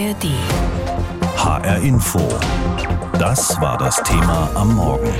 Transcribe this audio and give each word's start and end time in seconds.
ARD. 0.00 0.30
HR 1.36 1.82
Info. 1.82 2.20
Das 3.18 3.60
war 3.60 3.76
das 3.76 4.02
Thema 4.02 4.50
am 4.54 4.74
Morgen. 4.74 5.12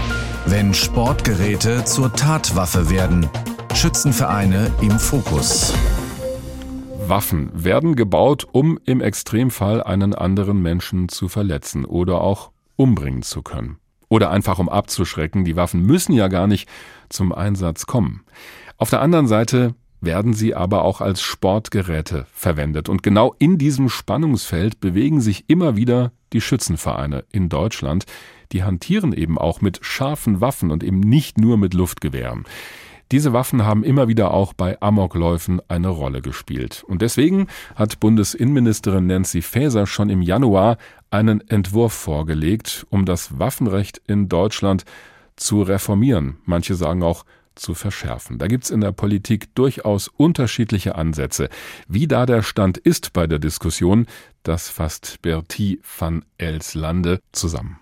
Wenn 0.46 0.72
Sportgeräte 0.72 1.84
zur 1.84 2.14
Tatwaffe 2.14 2.88
werden. 2.88 3.28
Schützenvereine 3.74 4.70
im 4.80 4.98
Fokus. 4.98 5.74
Waffen 7.06 7.50
werden 7.52 7.94
gebaut, 7.94 8.46
um 8.52 8.78
im 8.86 9.02
Extremfall 9.02 9.82
einen 9.82 10.14
anderen 10.14 10.62
Menschen 10.62 11.10
zu 11.10 11.28
verletzen 11.28 11.84
oder 11.84 12.22
auch 12.22 12.50
umbringen 12.76 13.22
zu 13.22 13.42
können. 13.42 13.76
Oder 14.08 14.30
einfach 14.30 14.58
um 14.58 14.70
abzuschrecken. 14.70 15.44
Die 15.44 15.56
Waffen 15.56 15.84
müssen 15.84 16.14
ja 16.14 16.28
gar 16.28 16.46
nicht 16.46 16.70
zum 17.10 17.32
Einsatz 17.32 17.84
kommen. 17.84 18.24
Auf 18.78 18.88
der 18.88 19.02
anderen 19.02 19.26
Seite 19.26 19.74
werden 20.00 20.34
sie 20.34 20.54
aber 20.54 20.84
auch 20.84 21.00
als 21.00 21.22
Sportgeräte 21.22 22.26
verwendet. 22.32 22.88
Und 22.88 23.02
genau 23.02 23.34
in 23.38 23.58
diesem 23.58 23.88
Spannungsfeld 23.88 24.80
bewegen 24.80 25.20
sich 25.20 25.44
immer 25.48 25.76
wieder 25.76 26.12
die 26.32 26.40
Schützenvereine 26.40 27.24
in 27.32 27.48
Deutschland. 27.48 28.04
Die 28.52 28.62
hantieren 28.62 29.12
eben 29.12 29.38
auch 29.38 29.60
mit 29.60 29.78
scharfen 29.82 30.40
Waffen 30.40 30.70
und 30.70 30.82
eben 30.82 31.00
nicht 31.00 31.38
nur 31.38 31.56
mit 31.56 31.74
Luftgewehren. 31.74 32.44
Diese 33.12 33.32
Waffen 33.32 33.64
haben 33.64 33.82
immer 33.82 34.06
wieder 34.06 34.32
auch 34.32 34.52
bei 34.52 34.80
Amokläufen 34.80 35.60
eine 35.66 35.88
Rolle 35.88 36.22
gespielt. 36.22 36.84
Und 36.86 37.02
deswegen 37.02 37.48
hat 37.74 37.98
Bundesinnenministerin 37.98 39.06
Nancy 39.06 39.42
Faeser 39.42 39.88
schon 39.88 40.10
im 40.10 40.22
Januar 40.22 40.78
einen 41.10 41.40
Entwurf 41.48 41.92
vorgelegt, 41.92 42.86
um 42.88 43.04
das 43.04 43.38
Waffenrecht 43.40 44.00
in 44.06 44.28
Deutschland 44.28 44.84
zu 45.34 45.62
reformieren. 45.62 46.36
Manche 46.44 46.76
sagen 46.76 47.02
auch 47.02 47.24
zu 47.54 47.74
verschärfen. 47.74 48.38
Da 48.38 48.46
gibt's 48.46 48.70
in 48.70 48.80
der 48.80 48.92
Politik 48.92 49.54
durchaus 49.54 50.08
unterschiedliche 50.08 50.94
Ansätze. 50.94 51.48
Wie 51.88 52.06
da 52.06 52.26
der 52.26 52.42
Stand 52.42 52.78
ist 52.78 53.12
bei 53.12 53.26
der 53.26 53.38
Diskussion, 53.38 54.06
das 54.42 54.68
fasst 54.68 55.20
Bertie 55.22 55.80
van 55.98 56.24
Elslande 56.38 57.20
zusammen. 57.32 57.79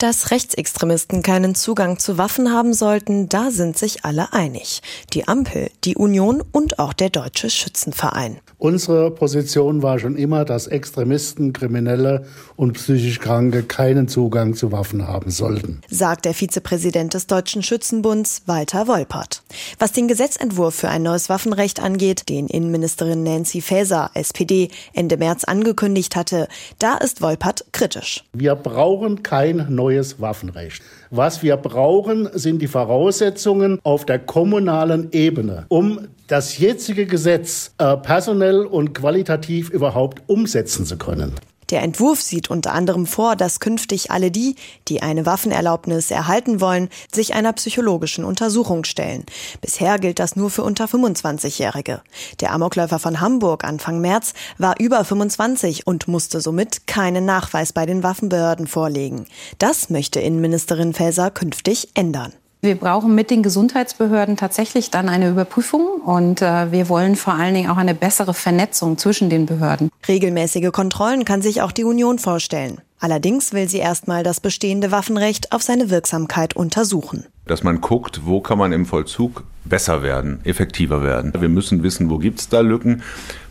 Dass 0.00 0.30
Rechtsextremisten 0.30 1.22
keinen 1.22 1.54
Zugang 1.54 1.98
zu 1.98 2.16
Waffen 2.16 2.50
haben 2.54 2.72
sollten, 2.72 3.28
da 3.28 3.50
sind 3.50 3.76
sich 3.76 4.02
alle 4.02 4.32
einig. 4.32 4.80
Die 5.12 5.28
Ampel, 5.28 5.70
die 5.84 5.94
Union 5.94 6.42
und 6.52 6.78
auch 6.78 6.94
der 6.94 7.10
Deutsche 7.10 7.50
Schützenverein. 7.50 8.38
Unsere 8.56 9.10
Position 9.10 9.82
war 9.82 9.98
schon 9.98 10.16
immer, 10.16 10.46
dass 10.46 10.68
Extremisten, 10.68 11.52
Kriminelle 11.52 12.24
und 12.56 12.72
psychisch 12.72 13.18
Kranke 13.18 13.62
keinen 13.62 14.08
Zugang 14.08 14.54
zu 14.54 14.72
Waffen 14.72 15.06
haben 15.06 15.30
sollten. 15.30 15.82
Sagt 15.90 16.24
der 16.24 16.32
Vizepräsident 16.32 17.12
des 17.12 17.26
Deutschen 17.26 17.62
Schützenbunds, 17.62 18.44
Walter 18.46 18.88
Wolpert. 18.88 19.42
Was 19.78 19.92
den 19.92 20.08
Gesetzentwurf 20.08 20.76
für 20.76 20.88
ein 20.88 21.02
neues 21.02 21.28
Waffenrecht 21.28 21.78
angeht, 21.78 22.30
den 22.30 22.46
Innenministerin 22.46 23.22
Nancy 23.22 23.60
Faeser, 23.60 24.12
SPD, 24.14 24.70
Ende 24.94 25.18
März 25.18 25.44
angekündigt 25.44 26.16
hatte, 26.16 26.48
da 26.78 26.96
ist 26.96 27.20
Wolpert 27.20 27.66
kritisch. 27.72 28.24
Wir 28.32 28.54
brauchen 28.54 29.22
kein 29.22 29.66
neues 29.68 29.89
neues 29.90 30.20
Waffenrecht. 30.20 30.82
Was 31.10 31.42
wir 31.42 31.56
brauchen, 31.56 32.28
sind 32.32 32.62
die 32.62 32.68
Voraussetzungen 32.68 33.80
auf 33.82 34.06
der 34.06 34.20
kommunalen 34.20 35.08
Ebene, 35.10 35.66
um 35.68 36.06
das 36.28 36.58
jetzige 36.58 37.06
Gesetz 37.06 37.74
äh, 37.78 37.96
personell 37.96 38.64
und 38.66 38.94
qualitativ 38.94 39.68
überhaupt 39.70 40.22
umsetzen 40.28 40.86
zu 40.86 40.96
können. 40.96 41.32
Der 41.70 41.82
Entwurf 41.82 42.20
sieht 42.20 42.50
unter 42.50 42.72
anderem 42.72 43.06
vor, 43.06 43.36
dass 43.36 43.60
künftig 43.60 44.10
alle 44.10 44.30
die, 44.30 44.56
die 44.88 45.02
eine 45.02 45.26
Waffenerlaubnis 45.26 46.10
erhalten 46.10 46.60
wollen, 46.60 46.88
sich 47.12 47.34
einer 47.34 47.52
psychologischen 47.52 48.24
Untersuchung 48.24 48.84
stellen. 48.84 49.24
Bisher 49.60 49.98
gilt 49.98 50.18
das 50.18 50.36
nur 50.36 50.50
für 50.50 50.64
unter 50.64 50.86
25-Jährige. 50.86 52.02
Der 52.40 52.52
Amokläufer 52.52 52.98
von 52.98 53.20
Hamburg 53.20 53.64
Anfang 53.64 54.00
März 54.00 54.32
war 54.58 54.74
über 54.80 55.04
25 55.04 55.86
und 55.86 56.08
musste 56.08 56.40
somit 56.40 56.86
keinen 56.86 57.24
Nachweis 57.24 57.72
bei 57.72 57.86
den 57.86 58.02
Waffenbehörden 58.02 58.66
vorlegen. 58.66 59.26
Das 59.58 59.90
möchte 59.90 60.20
Innenministerin 60.20 60.92
Faeser 60.92 61.30
künftig 61.30 61.90
ändern. 61.94 62.32
Wir 62.62 62.74
brauchen 62.74 63.14
mit 63.14 63.30
den 63.30 63.42
Gesundheitsbehörden 63.42 64.36
tatsächlich 64.36 64.90
dann 64.90 65.08
eine 65.08 65.30
Überprüfung 65.30 66.02
und 66.04 66.42
äh, 66.42 66.70
wir 66.70 66.90
wollen 66.90 67.16
vor 67.16 67.32
allen 67.32 67.54
Dingen 67.54 67.70
auch 67.70 67.78
eine 67.78 67.94
bessere 67.94 68.34
Vernetzung 68.34 68.98
zwischen 68.98 69.30
den 69.30 69.46
Behörden. 69.46 69.88
Regelmäßige 70.06 70.70
Kontrollen 70.70 71.24
kann 71.24 71.40
sich 71.40 71.62
auch 71.62 71.72
die 71.72 71.84
Union 71.84 72.18
vorstellen. 72.18 72.82
Allerdings 72.98 73.54
will 73.54 73.66
sie 73.66 73.78
erstmal 73.78 74.24
das 74.24 74.40
bestehende 74.40 74.92
Waffenrecht 74.92 75.52
auf 75.52 75.62
seine 75.62 75.88
Wirksamkeit 75.88 76.54
untersuchen. 76.54 77.24
Dass 77.46 77.62
man 77.62 77.80
guckt, 77.80 78.26
wo 78.26 78.42
kann 78.42 78.58
man 78.58 78.72
im 78.72 78.84
Vollzug 78.84 79.44
besser 79.64 80.02
werden, 80.02 80.40
effektiver 80.44 81.02
werden. 81.02 81.32
Wir 81.38 81.48
müssen 81.48 81.82
wissen, 81.82 82.10
wo 82.10 82.18
gibt 82.18 82.40
es 82.40 82.48
da 82.48 82.60
Lücken 82.60 83.02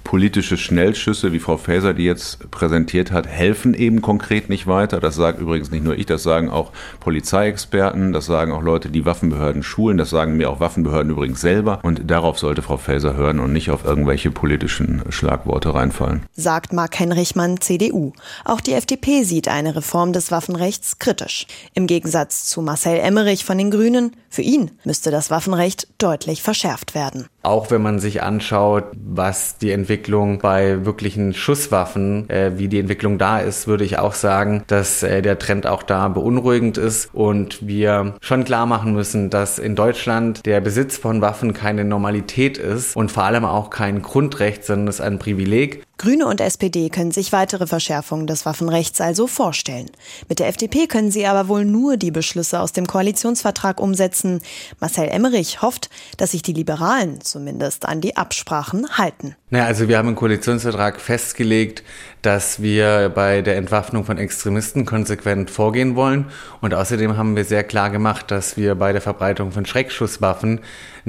politische 0.10 0.58
Schnellschüsse, 0.58 1.34
wie 1.34 1.40
Frau 1.40 1.58
Faeser 1.58 1.94
die 1.94 2.04
jetzt 2.04 2.50
präsentiert 2.50 3.12
hat, 3.12 3.28
helfen 3.28 3.76
eben 3.76 4.02
konkret 4.02 4.50
nicht 4.50 4.66
weiter. 4.66 5.00
Das 5.00 5.14
sagt 5.14 5.40
übrigens 5.40 5.70
nicht 5.70 5.84
nur 5.84 5.96
ich, 5.96 6.08
das 6.08 6.24
sagen 6.24 6.50
auch 6.50 6.72
Polizeiexperten, 7.00 8.12
das 8.12 8.26
sagen 8.26 8.52
auch 8.52 8.64
Leute, 8.64 8.90
die 8.90 9.06
Waffenbehörden 9.06 9.62
schulen, 9.62 10.00
das 10.00 10.10
sagen 10.10 10.36
mir 10.36 10.50
auch 10.50 10.60
Waffenbehörden 10.60 11.12
übrigens 11.12 11.42
selber. 11.42 11.80
Und 11.84 12.10
darauf 12.10 12.40
sollte 12.40 12.64
Frau 12.64 12.78
Faeser 12.78 13.16
hören 13.16 13.40
und 13.40 13.54
nicht 13.54 13.70
auf 13.70 13.86
irgendwelche 13.86 14.32
politischen 14.32 15.04
Schlagworte 15.10 15.76
reinfallen. 15.76 16.24
Sagt 16.34 16.74
Marc 16.74 16.98
Henrichmann, 16.98 17.62
CDU. 17.62 18.14
Auch 18.46 18.62
die 18.62 18.74
FDP 18.74 19.22
sieht 19.22 19.48
eine 19.48 19.76
Reform 19.76 20.12
des 20.12 20.32
Waffenrechts 20.32 20.98
kritisch. 20.98 21.46
Im 21.76 21.86
Gegensatz 21.86 22.46
zu 22.46 22.64
Marcel 22.64 22.98
Emmerich 22.98 23.46
von 23.46 23.60
den 23.60 23.70
Grünen, 23.70 24.16
für 24.32 24.42
ihn 24.44 24.72
müsste 24.84 25.12
das 25.12 25.30
Waffenrecht 25.30 25.88
deutlich 26.00 26.42
verschärft 26.42 26.96
werden. 26.96 27.28
Auch 27.44 27.72
wenn 27.72 27.82
man 27.82 28.00
sich 28.00 28.22
anschaut, 28.22 28.86
was 28.96 29.58
die 29.58 29.72
Entwicklung 29.72 30.40
bei 30.40 30.86
wirklichen 30.86 31.34
Schusswaffen, 31.34 32.30
äh, 32.30 32.58
wie 32.58 32.68
die 32.68 32.80
Entwicklung 32.80 33.18
da 33.18 33.40
ist, 33.40 33.68
würde 33.68 33.84
ich 33.84 33.98
auch 33.98 34.14
sagen, 34.14 34.64
dass 34.68 35.04
äh, 35.04 35.22
der 35.22 35.40
Trend 35.40 35.68
auch 35.68 35.84
da 35.84 36.08
beunruhigend 36.08 36.78
ist 36.78 37.14
und 37.14 37.66
wir 37.66 38.16
schon 38.22 38.44
klar 38.44 38.66
machen 38.66 38.94
müssen, 38.94 39.30
dass 39.30 39.60
in 39.60 39.76
Deutschland 39.76 40.46
der 40.46 40.62
Besitz 40.62 40.98
von 40.98 41.22
Waffen 41.22 41.54
keine 41.54 41.86
Normalität 41.86 42.58
ist 42.58 42.96
und 42.96 43.12
vor 43.12 43.24
allem 43.24 43.46
auch 43.46 43.70
kein 43.70 44.02
Grundrecht, 44.02 44.66
sondern 44.66 44.88
es 44.88 45.02
ein 45.02 45.20
Privileg. 45.20 45.84
Grüne 46.00 46.28
und 46.28 46.40
SPD 46.40 46.88
können 46.90 47.12
sich 47.12 47.34
weitere 47.34 47.68
Verschärfungen 47.68 48.26
des 48.26 48.46
Waffenrechts 48.46 49.02
also 49.02 49.28
vorstellen. 49.28 49.92
Mit 50.30 50.40
der 50.40 50.48
FDP 50.48 50.88
können 50.88 51.12
sie 51.12 51.26
aber 51.26 51.50
wohl 51.50 51.66
nur 51.66 51.98
die 51.98 52.10
Beschlüsse 52.10 52.62
aus 52.62 52.72
dem 52.72 52.88
Koalitionsvertrag 52.88 53.82
umsetzen. 53.82 54.40
Marcel 54.80 55.10
Emmerich 55.10 55.62
hofft, 55.62 55.90
dass 56.16 56.32
sich 56.32 56.42
die 56.42 56.54
Liberalen 56.54 57.20
zumindest 57.20 57.86
an 57.86 58.00
die 58.00 58.16
Absprachen 58.16 58.98
halten. 58.98 59.36
Naja, 59.50 59.66
also 59.66 59.90
wir 59.90 59.98
haben 59.98 60.08
im 60.08 60.16
Koalitionsvertrag 60.16 61.02
festgelegt, 61.02 61.84
dass 62.22 62.62
wir 62.62 63.10
bei 63.10 63.42
der 63.42 63.58
Entwaffnung 63.58 64.06
von 64.06 64.18
Extremisten 64.18 64.86
konsequent 64.86 65.50
vorgehen 65.50 65.98
wollen. 65.98 66.28
Und 66.62 66.74
außerdem 66.74 67.18
haben 67.18 67.36
wir 67.36 67.44
sehr 67.44 67.66
klar 67.66 67.90
gemacht, 67.90 68.32
dass 68.32 68.56
wir 68.56 68.76
bei 68.76 68.94
der 68.94 69.02
Verbreitung 69.02 69.52
von 69.52 69.66
Schreckschusswaffen 69.66 70.62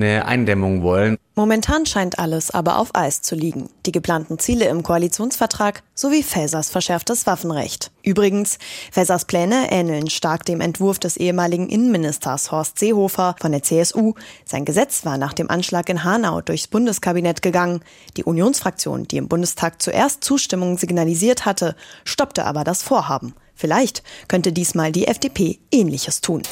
eine 0.03 0.27
Eindämmung 0.27 0.83
wollen. 0.83 1.17
Momentan 1.35 1.87
scheint 1.87 2.19
alles 2.19 2.51
aber 2.51 2.79
auf 2.79 2.95
Eis 2.95 3.23
zu 3.23 3.35
liegen. 3.35 3.71
Die 3.87 3.93
geplanten 3.93 4.39
Ziele 4.39 4.67
im 4.67 4.83
Koalitionsvertrag 4.83 5.83
sowie 5.95 6.23
Felsers 6.23 6.71
verschärftes 6.71 7.27
Waffenrecht. 7.27 7.91
Übrigens, 8.03 8.59
Felsers 8.91 9.25
Pläne 9.25 9.71
ähneln 9.71 10.11
stark 10.11 10.45
dem 10.45 10.61
Entwurf 10.61 10.99
des 10.99 11.17
ehemaligen 11.17 11.69
Innenministers 11.69 12.51
Horst 12.51 12.79
Seehofer 12.79 13.37
von 13.41 13.53
der 13.53 13.63
CSU. 13.63 14.15
Sein 14.45 14.65
Gesetz 14.65 15.05
war 15.05 15.19
nach 15.19 15.33
dem 15.33 15.51
Anschlag 15.51 15.89
in 15.89 16.05
Hanau 16.05 16.41
durchs 16.41 16.67
Bundeskabinett 16.67 17.43
gegangen. 17.43 17.81
Die 18.17 18.25
Unionsfraktion, 18.25 19.05
die 19.05 19.17
im 19.17 19.29
Bundestag 19.29 19.81
zuerst 19.81 20.25
Zustimmung 20.25 20.79
signalisiert 20.79 21.47
hatte, 21.47 21.77
stoppte 22.05 22.45
aber 22.45 22.65
das 22.65 22.83
Vorhaben. 22.83 23.35
Vielleicht 23.55 24.03
könnte 24.27 24.53
diesmal 24.53 24.91
die 24.91 25.07
FDP 25.07 25.59
Ähnliches 25.71 26.23
tun. 26.23 26.43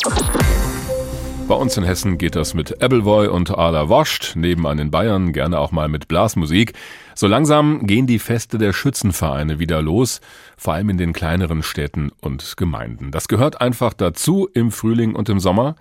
Bei 1.48 1.54
uns 1.54 1.78
in 1.78 1.84
Hessen 1.84 2.18
geht 2.18 2.36
das 2.36 2.52
mit 2.52 2.82
Appleboy 2.82 3.28
und 3.28 3.50
Ala 3.50 3.88
Wascht, 3.88 4.36
nebenan 4.36 4.78
in 4.78 4.90
Bayern 4.90 5.32
gerne 5.32 5.58
auch 5.58 5.72
mal 5.72 5.88
mit 5.88 6.06
Blasmusik. 6.06 6.74
So 7.14 7.26
langsam 7.26 7.86
gehen 7.86 8.06
die 8.06 8.18
Feste 8.18 8.58
der 8.58 8.74
Schützenvereine 8.74 9.58
wieder 9.58 9.80
los, 9.80 10.20
vor 10.58 10.74
allem 10.74 10.90
in 10.90 10.98
den 10.98 11.14
kleineren 11.14 11.62
Städten 11.62 12.12
und 12.20 12.58
Gemeinden. 12.58 13.12
Das 13.12 13.28
gehört 13.28 13.62
einfach 13.62 13.94
dazu 13.94 14.46
im 14.52 14.70
Frühling 14.70 15.16
und 15.16 15.30
im 15.30 15.40
Sommer. 15.40 15.76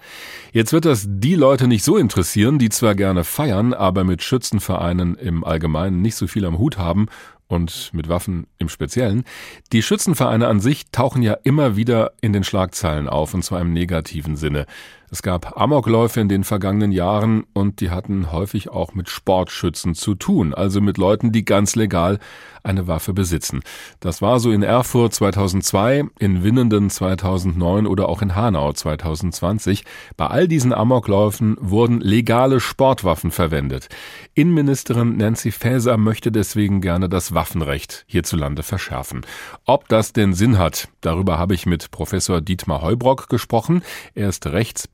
Jetzt 0.53 0.71
wird 0.71 0.86
das 0.86 1.06
die 1.06 1.36
Leute 1.36 1.68
nicht 1.68 1.83
so 1.83 1.97
interessieren, 1.97 2.59
die 2.59 2.69
zwar 2.69 2.95
gerne 2.95 3.25
feiern, 3.25 3.74
aber 3.74 4.06
mit 4.06 4.24
Schützenvereinen 4.24 5.15
im 5.15 5.44
Allgemeinen 5.44 6.01
nicht 6.01 6.15
so 6.15 6.27
viel 6.27 6.45
am 6.45 6.57
Hut 6.59 6.77
haben 6.77 7.07
und 7.47 7.92
mit 7.94 8.09
Waffen 8.09 8.47
im 8.57 8.69
Speziellen. 8.69 9.24
Die 9.71 9.81
Schützenvereine 9.81 10.47
an 10.47 10.59
sich 10.59 10.92
tauchen 10.92 11.21
ja 11.21 11.33
immer 11.44 11.75
wieder 11.75 12.13
in 12.21 12.33
den 12.33 12.44
Schlagzeilen 12.44 13.07
auf, 13.07 13.33
und 13.33 13.44
zwar 13.44 13.62
im 13.62 13.74
negativen 13.74 14.36
Sinne. 14.36 14.65
Es 15.09 15.21
gab 15.21 15.57
Amokläufe 15.57 16.19
in 16.19 16.27
den 16.27 16.44
vergangenen 16.44 16.92
Jahren 16.92 17.45
und 17.54 17.80
die 17.80 17.92
hatten 17.92 18.33
häufig 18.33 18.69
auch 18.69 18.94
mit 18.94 19.07
Sportschützen 19.09 19.95
zu 19.95 20.15
tun, 20.15 20.54
also 20.54 20.81
mit 20.81 20.98
Leuten, 20.98 21.31
die 21.31 21.45
ganz 21.45 21.77
legal 21.77 22.19
eine 22.68 22.88
Waffe 22.88 23.13
besitzen. 23.13 23.62
Das 24.01 24.21
war 24.21 24.39
so 24.39 24.51
in 24.51 24.62
Erfurt 24.62 25.13
2002, 25.13 26.06
in 26.19 26.44
Winnenden 26.44 26.89
2009 26.89 27.88
oder 27.88 28.09
auch 28.09 28.21
in 28.21 28.36
Hanau 28.36 28.74
2020. 28.74 29.86
Bei 30.18 30.27
all 30.27 30.48
diesen 30.48 30.74
Amokläufen 30.74 31.56
wurden 31.59 32.01
legale 32.01 32.59
Sportwaffen 32.59 33.31
verwendet. 33.31 33.88
Innenministerin 34.33 35.18
Nancy 35.18 35.51
Faeser 35.51 35.98
möchte 35.98 36.31
deswegen 36.31 36.81
gerne 36.81 37.07
das 37.07 37.33
Waffenrecht 37.33 38.04
hierzulande 38.07 38.63
verschärfen. 38.63 39.25
Ob 39.65 39.88
das 39.88 40.12
denn 40.12 40.33
Sinn 40.33 40.57
hat, 40.57 40.89
darüber 41.00 41.39
habe 41.39 41.54
ich 41.54 41.65
mit 41.65 41.92
Professor 41.92 42.42
Dietmar 42.42 42.81
Heubrock 42.81 43.30
gesprochen. 43.30 43.81
Er 44.13 44.30
ist 44.30 44.45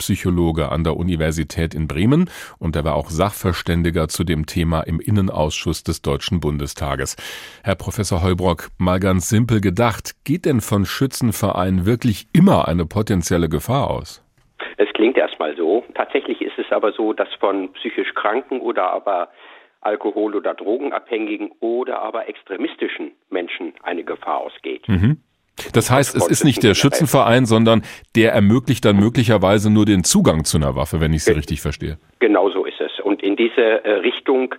Rechtspsychologe 0.04 0.70
an 0.70 0.84
der 0.84 0.98
Universität 0.98 1.74
in 1.74 1.88
Bremen 1.88 2.30
und 2.60 2.76
er 2.76 2.84
war 2.84 2.96
auch 2.96 3.10
Sachverständiger 3.10 4.08
zu 4.08 4.24
dem 4.24 4.46
Thema 4.46 4.82
im 4.82 5.00
Innenausschuss 5.00 5.84
des 5.84 6.02
Deutschen 6.02 6.40
Bundestages. 6.40 7.16
Herr 7.64 7.76
Professor 7.76 8.22
Heubrock, 8.22 8.68
mal 8.78 9.00
ganz 9.00 9.30
simpel 9.30 9.62
gedacht, 9.62 10.12
geht 10.26 10.46
denn 10.46 10.60
von 10.62 10.86
Schützenvereinen 10.86 11.86
wirklich 11.86 12.28
immer 12.34 12.68
eine 12.68 12.86
potenzielle 12.86 13.48
Gefahr 13.48 13.90
aus? 13.90 14.22
Es 14.78 14.92
klingt 14.94 15.18
erstmal 15.18 15.56
so. 15.56 15.84
Tatsächlich 15.96 16.42
ist 16.42 16.58
es 16.58 16.70
aber 16.72 16.92
so, 16.92 17.14
dass 17.14 17.30
von 17.40 17.72
psychisch 17.74 18.14
Kranken 18.14 18.60
oder 18.60 18.92
aber 18.92 19.30
Alkohol- 19.82 20.36
oder 20.36 20.54
Drogenabhängigen 20.54 21.52
oder 21.60 22.02
aber 22.02 22.28
extremistischen 22.28 23.12
Menschen 23.30 23.74
eine 23.84 24.04
Gefahr 24.04 24.40
ausgeht. 24.40 24.88
Mhm. 24.88 25.20
Das 25.74 25.92
heißt, 25.92 26.16
es 26.16 26.28
ist 26.28 26.44
nicht 26.44 26.64
der 26.64 26.74
Schützenverein, 26.74 27.46
sondern 27.46 27.84
der 28.16 28.34
ermöglicht 28.34 28.86
dann 28.86 28.98
möglicherweise 28.98 29.72
nur 29.72 29.86
den 29.86 30.04
Zugang 30.04 30.46
zu 30.46 30.58
einer 30.58 30.76
Waffe, 30.76 31.00
wenn 31.00 31.14
ich 31.14 31.24
Sie 31.24 31.32
richtig 31.32 31.62
verstehe. 31.62 31.98
Genau 32.20 32.50
so 32.50 32.66
ist 32.66 32.82
es. 32.82 33.00
Und 33.04 33.22
in 33.22 33.36
diese 33.36 33.84
äh, 33.86 33.92
Richtung 34.00 34.56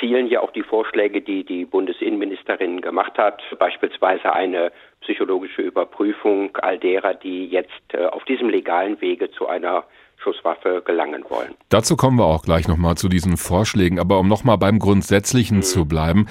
zielen 0.00 0.26
ja 0.26 0.40
auch 0.40 0.52
die 0.52 0.62
Vorschläge, 0.62 1.22
die 1.22 1.44
die 1.44 1.64
Bundesinnenministerin 1.64 2.80
gemacht 2.80 3.16
hat, 3.16 3.40
beispielsweise 3.58 4.32
eine 4.32 4.72
psychologische 5.00 5.62
Überprüfung 5.62 6.56
all 6.56 6.78
derer, 6.78 7.14
die 7.14 7.46
jetzt 7.46 7.70
äh, 7.92 8.06
auf 8.06 8.24
diesem 8.24 8.48
legalen 8.48 9.00
Wege 9.00 9.30
zu 9.30 9.46
einer 9.46 9.84
Schusswaffe 10.16 10.82
gelangen 10.84 11.24
wollen. 11.28 11.54
Dazu 11.68 11.96
kommen 11.96 12.18
wir 12.18 12.24
auch 12.24 12.42
gleich 12.42 12.66
nochmal 12.66 12.96
zu 12.96 13.08
diesen 13.08 13.36
Vorschlägen, 13.36 13.98
aber 13.98 14.18
um 14.18 14.28
nochmal 14.28 14.58
beim 14.58 14.78
Grundsätzlichen 14.78 15.58
mhm. 15.58 15.62
zu 15.62 15.86
bleiben. 15.86 16.26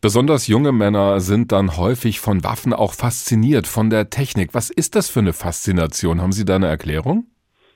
Besonders 0.00 0.46
junge 0.46 0.70
Männer 0.70 1.18
sind 1.18 1.50
dann 1.50 1.76
häufig 1.76 2.20
von 2.20 2.44
Waffen 2.44 2.72
auch 2.72 2.92
fasziniert, 2.92 3.66
von 3.66 3.90
der 3.90 4.10
Technik. 4.10 4.50
Was 4.54 4.70
ist 4.70 4.94
das 4.94 5.10
für 5.10 5.18
eine 5.18 5.32
Faszination? 5.32 6.22
Haben 6.22 6.30
Sie 6.30 6.44
da 6.44 6.54
eine 6.54 6.68
Erklärung? 6.68 7.26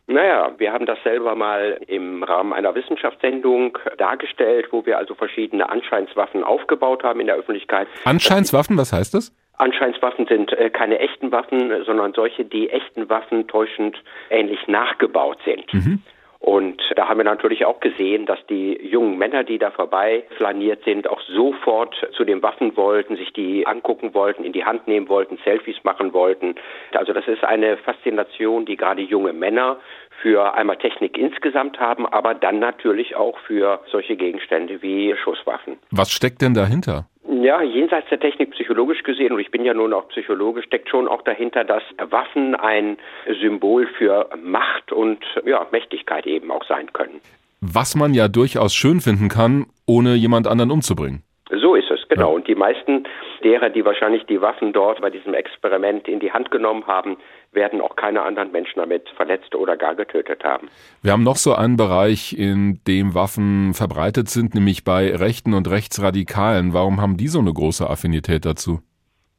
Naja, 0.07 0.53
wir 0.57 0.73
haben 0.73 0.87
das 0.87 0.99
selber 1.03 1.35
mal 1.35 1.81
im 1.89 2.23
Rahmen 2.23 2.53
einer 2.53 2.77
Wissenschaftssendung 2.77 3.77
dargestellt, 3.99 4.69
wo 4.71 4.87
wir 4.87 4.99
also 4.99 5.17
verschiedene 5.17 5.69
Anscheinswaffen 5.69 6.45
aufgebaut 6.45 7.03
haben 7.03 7.19
in 7.19 7.27
der 7.27 7.35
Öffentlichkeit. 7.35 7.89
Anscheinswaffen, 8.05 8.79
was 8.79 8.93
heißt 8.93 9.15
das? 9.15 9.35
Anscheinswaffen 9.59 10.27
sind 10.27 10.53
äh, 10.53 10.71
keine 10.71 11.01
echten 11.01 11.33
Waffen, 11.33 11.73
sondern 11.85 12.13
solche, 12.13 12.45
die 12.45 12.71
echten 12.71 13.09
Waffen 13.09 13.49
täuschend 13.49 14.01
ähnlich 14.31 14.69
nachgebaut 14.69 15.39
sind. 15.45 15.75
Mhm. 15.75 16.03
Und 16.43 16.83
da 16.97 17.09
haben 17.09 17.19
wir 17.19 17.25
natürlich 17.25 17.65
auch 17.67 17.79
gesehen, 17.79 18.27
dass 18.27 18.45
die 18.47 18.77
jungen 18.85 19.17
Männer, 19.17 19.45
die 19.45 19.59
da 19.59 19.71
vorbei 19.71 20.25
flaniert 20.37 20.83
sind, 20.85 21.09
auch 21.09 21.21
sofort 21.21 21.95
zu 22.17 22.25
den 22.25 22.43
Waffen 22.43 22.77
wollten, 22.77 23.17
sich 23.17 23.33
die 23.33 23.65
angucken 23.65 24.13
wollten, 24.13 24.43
in 24.43 24.53
die 24.53 24.65
Hand 24.65 24.89
nehmen 24.89 25.09
wollten, 25.09 25.39
Selfies 25.45 25.77
machen 25.85 26.13
wollten. 26.13 26.57
Also 26.95 27.13
das 27.13 27.29
ist 27.29 27.45
eine 27.45 27.77
Faszination, 27.77 28.65
die 28.65 28.77
gerade 28.77 29.03
junge 29.03 29.33
Männer 29.33 29.79
für 30.21 30.55
einmal 30.55 30.77
Technik 30.77 31.17
insgesamt 31.17 31.81
haben, 31.81 32.07
aber 32.07 32.35
dann 32.35 32.59
natürlich 32.59 33.17
auch 33.17 33.39
für 33.47 33.81
solche 33.91 34.17
Gegenstände 34.17 34.83
wie 34.83 35.15
Schusswaffen. 35.17 35.79
Was 35.91 36.11
steckt 36.11 36.43
denn 36.43 36.55
dahinter? 36.55 37.07
Ja, 37.29 37.63
jenseits 37.63 38.09
der 38.09 38.21
Technik 38.21 38.51
psychologisch 38.51 39.03
gesehen, 39.05 39.33
und 39.33 39.41
ich 39.41 39.51
bin 39.51 39.65
ja 39.65 39.75
nun 39.75 39.93
auch 39.93 40.09
Psychologe, 40.09 40.63
steckt 40.63 40.89
schon 40.89 41.09
auch 41.09 41.23
dahinter, 41.23 41.65
dass 41.65 41.83
Waffen 42.11 42.55
ein 42.55 42.99
Symbol 43.41 43.87
für 43.99 44.29
Macht 44.43 44.93
und 44.93 45.19
ja, 45.45 45.67
Mächtigkeit 45.71 46.27
eben 46.27 46.51
auch 46.51 46.65
sein 46.65 46.93
können. 46.93 47.21
Was 47.61 47.95
man 47.95 48.13
ja 48.13 48.29
durchaus 48.29 48.75
schön 48.75 49.01
finden 49.01 49.29
kann, 49.29 49.67
ohne 49.87 50.15
jemand 50.15 50.49
anderen 50.49 50.73
umzubringen. 50.73 51.23
So 51.51 51.75
ist 51.75 51.91
es, 51.91 52.09
genau. 52.09 52.31
Ja. 52.31 52.35
Und 52.35 52.49
die 52.49 52.55
meisten 52.55 53.05
derer, 53.45 53.71
die 53.71 53.85
wahrscheinlich 53.85 54.25
die 54.25 54.41
Waffen 54.41 54.73
dort 54.73 55.01
bei 55.01 55.11
diesem 55.11 55.35
Experiment 55.35 56.09
in 56.09 56.19
die 56.19 56.33
Hand 56.33 56.51
genommen 56.51 56.87
haben, 56.87 57.19
werden 57.53 57.81
auch 57.81 57.97
keine 57.97 58.23
anderen 58.23 58.51
Menschen 58.53 58.79
damit 58.79 59.09
verletzt 59.11 59.55
oder 59.55 59.77
gar 59.77 59.95
getötet 59.95 60.43
haben. 60.45 60.69
Wir 61.03 61.13
haben 61.13 61.23
noch 61.23 61.37
so 61.37 61.55
einen 61.55 61.77
Bereich, 61.77 62.37
in 62.39 62.81
dem 62.87 63.15
Waffen 63.15 63.75
verbreitet 63.75 64.29
sind, 64.29 64.55
nämlich 64.55 64.85
bei 64.85 65.15
Rechten 65.15 65.55
und 65.55 65.71
Rechtsradikalen. 65.71 66.73
Warum 66.73 67.01
haben 67.01 67.17
die 67.17 67.29
so 67.29 67.41
eine 67.41 67.53
große 67.53 67.89
Affinität 67.89 68.45
dazu? 68.45 68.81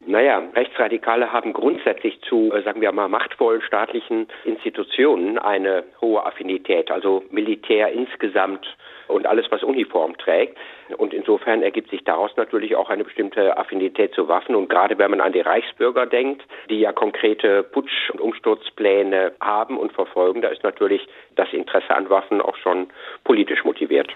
Naja, 0.05 0.43
Rechtsradikale 0.53 1.31
haben 1.31 1.53
grundsätzlich 1.53 2.19
zu, 2.21 2.51
äh, 2.53 2.61
sagen 2.63 2.81
wir 2.81 2.91
mal, 2.91 3.07
machtvollen 3.07 3.61
staatlichen 3.61 4.27
Institutionen 4.43 5.37
eine 5.37 5.83
hohe 6.01 6.25
Affinität, 6.25 6.91
also 6.91 7.23
Militär 7.31 7.91
insgesamt 7.91 8.65
und 9.13 9.27
alles, 9.27 9.45
was 9.49 9.63
Uniform 9.63 10.17
trägt. 10.17 10.57
Und 10.97 11.13
insofern 11.13 11.61
ergibt 11.61 11.89
sich 11.89 12.03
daraus 12.03 12.31
natürlich 12.35 12.75
auch 12.75 12.89
eine 12.89 13.03
bestimmte 13.03 13.57
Affinität 13.57 14.13
zu 14.13 14.27
Waffen. 14.27 14.55
Und 14.55 14.69
gerade 14.69 14.97
wenn 14.97 15.11
man 15.11 15.21
an 15.21 15.31
die 15.31 15.41
Reichsbürger 15.41 16.05
denkt, 16.05 16.43
die 16.69 16.79
ja 16.79 16.91
konkrete 16.91 17.63
Putsch- 17.63 18.11
und 18.11 18.19
Umsturzpläne 18.19 19.33
haben 19.39 19.77
und 19.77 19.93
verfolgen, 19.93 20.41
da 20.41 20.49
ist 20.49 20.63
natürlich 20.63 21.07
das 21.35 21.51
Interesse 21.53 21.95
an 21.95 22.09
Waffen 22.09 22.41
auch 22.41 22.57
schon 22.57 22.87
politisch 23.23 23.63
motiviert. 23.63 24.11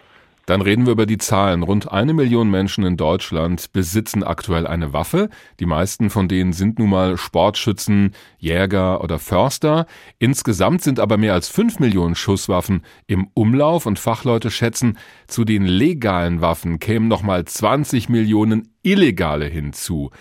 Dann 0.48 0.62
reden 0.62 0.86
wir 0.86 0.94
über 0.94 1.06
die 1.06 1.18
Zahlen. 1.18 1.62
Rund 1.62 1.92
eine 1.92 2.14
Million 2.14 2.50
Menschen 2.50 2.86
in 2.86 2.96
Deutschland 2.96 3.74
besitzen 3.74 4.24
aktuell 4.24 4.66
eine 4.66 4.94
Waffe. 4.94 5.30
Die 5.60 5.66
meisten 5.66 6.10
von 6.10 6.30
denen 6.30 6.54
sind 6.54 6.80
nun 6.80 6.90
mal 6.90 7.18
Sportschützen, 7.18 8.16
Jäger 8.38 9.04
oder 9.04 9.20
Förster. 9.20 9.88
Insgesamt 10.20 10.84
sind 10.84 11.02
aber 11.02 11.18
mehr 11.18 11.34
als 11.34 11.50
fünf 11.50 11.80
Millionen 11.80 12.16
Schusswaffen 12.16 12.84
im 13.08 13.28
Umlauf 13.34 13.86
und 13.86 14.00
Fachleute 14.00 14.50
schätzen, 14.50 14.98
zu 15.28 15.44
den 15.44 15.66
legalen 15.66 16.40
Waffen 16.40 16.80
kämen 16.80 17.10
nochmal 17.10 17.44
20 17.44 18.08
Millionen 18.08 18.74
illegale 18.84 19.48
hinzu. 19.48 20.12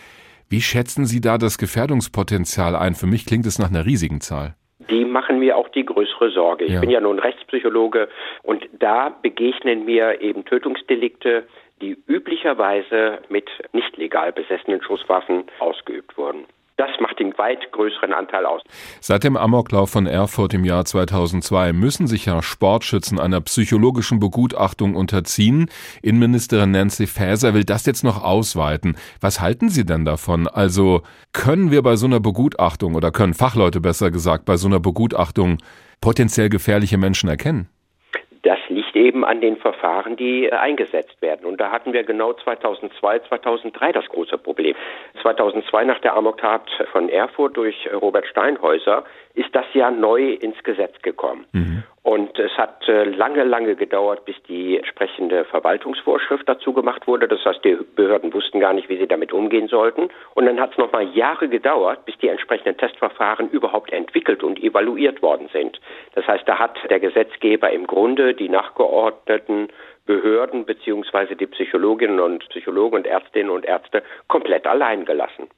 Wie 0.49 0.61
schätzen 0.61 1.07
Sie 1.07 1.21
da 1.21 1.39
das 1.39 1.57
Gefährdungspotenzial 1.57 2.75
ein? 2.75 2.97
Für 2.97 3.07
mich 3.07 3.27
klingt 3.27 3.47
es 3.47 3.61
nach 3.61 3.69
einer 3.69 3.87
riesigen 3.87 4.21
Zahl 4.21 4.57
die 4.79 5.05
machen 5.05 5.39
mir 5.39 5.57
auch 5.57 5.69
die 5.69 5.85
größere 5.85 6.31
Sorge. 6.31 6.65
Ich 6.65 6.73
ja. 6.73 6.81
bin 6.81 6.91
ja 6.91 7.01
nun 7.01 7.19
Rechtspsychologe 7.19 8.09
und 8.43 8.69
da 8.79 9.09
begegnen 9.09 9.85
mir 9.85 10.21
eben 10.21 10.45
Tötungsdelikte, 10.45 11.47
die 11.81 11.97
üblicherweise 12.07 13.19
mit 13.29 13.49
nicht 13.73 13.97
legal 13.97 14.33
besessenen 14.33 14.83
Schusswaffen 14.83 15.45
ausgeübt 15.59 16.17
wurden. 16.17 16.47
Das 16.77 16.91
macht 17.01 17.19
den 17.19 17.37
weit 17.39 17.73
größeren 17.73 18.13
Anteil 18.13 18.45
aus. 18.45 18.61
Seit 19.01 19.25
dem 19.25 19.39
Amoklauf 19.39 19.91
von 19.91 20.07
Erfurt 20.07 20.53
im 20.53 20.65
Jahr 20.65 20.85
2002 20.85 21.73
müssen 21.73 22.07
sich 22.07 22.27
ja 22.27 22.43
Sportschützen 22.43 23.19
einer 23.19 23.41
psychologischen 23.41 24.21
Begutachtung 24.21 24.95
unterziehen. 24.95 25.71
Innenministerin 26.03 26.73
Nancy 26.73 27.07
Faeser 27.07 27.55
will 27.55 27.65
das 27.65 27.87
jetzt 27.87 28.05
noch 28.05 28.23
ausweiten. 28.23 28.97
Was 29.21 29.41
halten 29.41 29.71
Sie 29.71 29.87
denn 29.87 30.05
davon? 30.05 30.49
Also 30.49 31.03
können 31.33 31.71
wir 31.71 31.83
bei 31.83 31.97
so 31.97 32.07
einer 32.07 32.21
Begutachtung 32.21 32.95
oder 32.95 33.11
können 33.11 33.33
Fachleute 33.33 33.81
besser 33.81 34.11
gesagt 34.11 34.45
bei 34.45 34.59
so 34.59 34.69
einer 34.69 34.81
Begutachtung 34.81 35.57
potenziell 36.03 36.51
gefährliche 36.51 36.99
Menschen 36.99 37.31
erkennen? 37.31 37.71
Eben 39.07 39.25
an 39.25 39.41
den 39.41 39.57
Verfahren, 39.57 40.17
die 40.17 40.47
äh, 40.47 40.51
eingesetzt 40.51 41.23
werden. 41.23 41.47
Und 41.47 41.61
da 41.61 41.71
hatten 41.71 41.93
wir 41.93 42.03
genau 42.03 42.33
2002, 42.33 43.21
2003 43.21 43.93
das 43.93 44.07
große 44.07 44.37
Problem. 44.37 44.75
2002 45.23 45.85
nach 45.85 46.01
der 46.01 46.17
Amoktat 46.17 46.69
von 46.91 47.09
Erfurt 47.09 47.57
durch 47.57 47.89
Robert 47.93 48.27
Steinhäuser 48.27 49.05
ist 49.35 49.55
das 49.55 49.67
ja 49.75 49.93
neu 49.93 50.33
ins 50.33 50.61
Gesetz 50.65 51.01
gekommen. 51.03 51.45
Mhm. 51.53 51.83
Und 52.07 52.39
es 52.39 52.53
hat 52.57 52.87
äh, 52.87 53.03
lange, 53.03 53.43
lange 53.43 53.75
gedauert, 53.75 54.25
bis 54.27 54.37
die 54.47 54.77
entsprechende 54.77 55.45
Verwaltungsvorschrift 55.45 56.49
dazu 56.49 56.73
gemacht 56.73 57.09
wurde. 57.09 57.27
Das 57.27 57.45
heißt, 57.45 57.65
die 57.65 57.77
Behörden 57.97 58.33
wussten 58.33 58.61
gar 58.61 58.73
nicht, 58.75 58.89
wie 58.89 58.97
sie 58.97 59.09
damit 59.09 59.33
umgehen 59.33 59.67
sollten. 59.67 60.11
Und 60.35 60.47
dann 60.47 60.61
hat 60.61 60.71
es 60.71 60.79
nochmal 60.79 61.09
Jahre 61.17 61.49
gedauert, 61.49 62.05
bis 62.05 62.17
die 62.19 62.29
entsprechenden 62.29 62.77
Testverfahren 62.77 63.51
überhaupt 63.51 63.93
entwickelt 63.93 64.45
und 64.45 64.63
evaluiert 64.63 65.21
worden 65.21 65.49
sind. 65.53 65.81
Das 66.15 66.25
heißt, 66.29 66.45
da 66.47 66.61
hat 66.61 66.79
der 66.89 67.01
Gesetzgeber 67.01 67.73
im 67.73 67.89
Grunde 67.89 68.35
die 68.35 68.49
nachgeordneten 68.49 69.67
Behörden 70.07 70.65
beziehungsweise 70.65 71.35
die 71.35 71.49
Psychologinnen 71.49 72.21
und 72.21 72.49
Psychologen 72.51 72.99
und 72.99 73.07
Ärztinnen 73.09 73.51
und 73.51 73.65
Ärzte 73.65 74.05
komplett 74.29 74.65
allein 74.65 75.07
gelassen. 75.07 75.49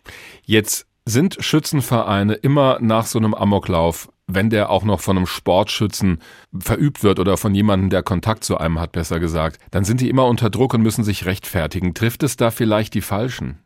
Jetzt 0.46 0.86
sind 1.04 1.36
Schützenvereine 1.40 2.38
immer 2.42 2.78
nach 2.80 3.04
so 3.04 3.18
einem 3.18 3.34
Amoklauf, 3.34 4.08
wenn 4.28 4.50
der 4.50 4.70
auch 4.70 4.84
noch 4.84 5.00
von 5.00 5.16
einem 5.16 5.26
Sportschützen 5.26 6.20
verübt 6.58 7.02
wird 7.02 7.18
oder 7.18 7.36
von 7.36 7.54
jemandem, 7.54 7.90
der 7.90 8.02
Kontakt 8.02 8.44
zu 8.44 8.58
einem 8.58 8.80
hat, 8.80 8.92
besser 8.92 9.18
gesagt, 9.18 9.58
dann 9.72 9.84
sind 9.84 10.00
die 10.00 10.10
immer 10.10 10.26
unter 10.26 10.50
Druck 10.50 10.74
und 10.74 10.82
müssen 10.82 11.02
sich 11.02 11.26
rechtfertigen. 11.26 11.94
Trifft 11.94 12.22
es 12.22 12.36
da 12.36 12.50
vielleicht 12.50 12.94
die 12.94 13.00
Falschen? 13.00 13.58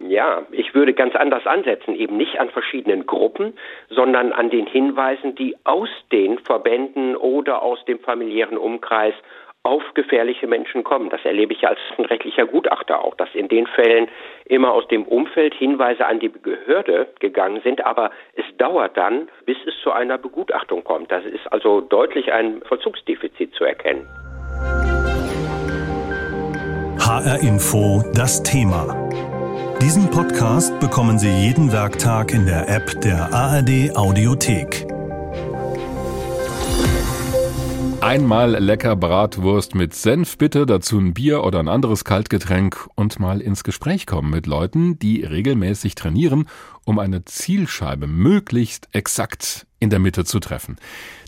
Ja, 0.00 0.42
ich 0.52 0.74
würde 0.74 0.94
ganz 0.94 1.14
anders 1.16 1.46
ansetzen, 1.46 1.94
eben 1.94 2.16
nicht 2.16 2.38
an 2.38 2.50
verschiedenen 2.50 3.06
Gruppen, 3.06 3.54
sondern 3.90 4.32
an 4.32 4.50
den 4.50 4.66
Hinweisen, 4.66 5.34
die 5.34 5.56
aus 5.64 5.88
den 6.12 6.38
Verbänden 6.38 7.16
oder 7.16 7.62
aus 7.62 7.84
dem 7.86 7.98
familiären 7.98 8.58
Umkreis 8.58 9.14
auf 9.62 9.82
gefährliche 9.94 10.46
Menschen 10.46 10.84
kommen. 10.84 11.10
Das 11.10 11.24
erlebe 11.24 11.52
ich 11.52 11.66
als 11.66 11.78
ein 11.96 12.04
rechtlicher 12.04 12.46
Gutachter 12.46 13.04
auch, 13.04 13.14
dass 13.16 13.28
in 13.34 13.48
den 13.48 13.66
Fällen 13.66 14.08
immer 14.46 14.72
aus 14.72 14.86
dem 14.88 15.04
Umfeld 15.04 15.54
Hinweise 15.54 16.06
an 16.06 16.20
die 16.20 16.28
Behörde 16.28 17.08
gegangen 17.20 17.60
sind, 17.62 17.84
aber 17.84 18.10
es 18.34 18.44
dauert 18.56 18.96
dann, 18.96 19.28
bis 19.44 19.58
es 19.66 19.74
zu 19.82 19.92
einer 19.92 20.18
Begutachtung 20.18 20.84
kommt. 20.84 21.12
Das 21.12 21.24
ist 21.24 21.46
also 21.52 21.80
deutlich 21.80 22.32
ein 22.32 22.62
Vollzugsdefizit 22.62 23.54
zu 23.54 23.64
erkennen. 23.64 24.06
HR 26.98 27.40
Info 27.42 28.02
das 28.14 28.42
Thema. 28.42 29.08
Diesen 29.80 30.10
Podcast 30.10 30.78
bekommen 30.80 31.18
Sie 31.18 31.30
jeden 31.30 31.72
Werktag 31.72 32.34
in 32.34 32.46
der 32.46 32.68
App 32.68 33.00
der 33.00 33.32
ARD 33.32 33.96
Audiothek. 33.96 34.97
Einmal 38.00 38.52
lecker 38.52 38.94
Bratwurst 38.94 39.74
mit 39.74 39.92
Senf 39.92 40.38
bitte, 40.38 40.66
dazu 40.66 40.98
ein 40.98 41.14
Bier 41.14 41.42
oder 41.42 41.58
ein 41.58 41.68
anderes 41.68 42.04
Kaltgetränk 42.04 42.88
und 42.94 43.18
mal 43.18 43.40
ins 43.40 43.64
Gespräch 43.64 44.06
kommen 44.06 44.30
mit 44.30 44.46
Leuten, 44.46 45.00
die 45.00 45.24
regelmäßig 45.24 45.96
trainieren, 45.96 46.48
um 46.84 47.00
eine 47.00 47.24
Zielscheibe 47.24 48.06
möglichst 48.06 48.88
exakt 48.92 49.66
in 49.80 49.90
der 49.90 49.98
Mitte 49.98 50.24
zu 50.24 50.38
treffen. 50.38 50.76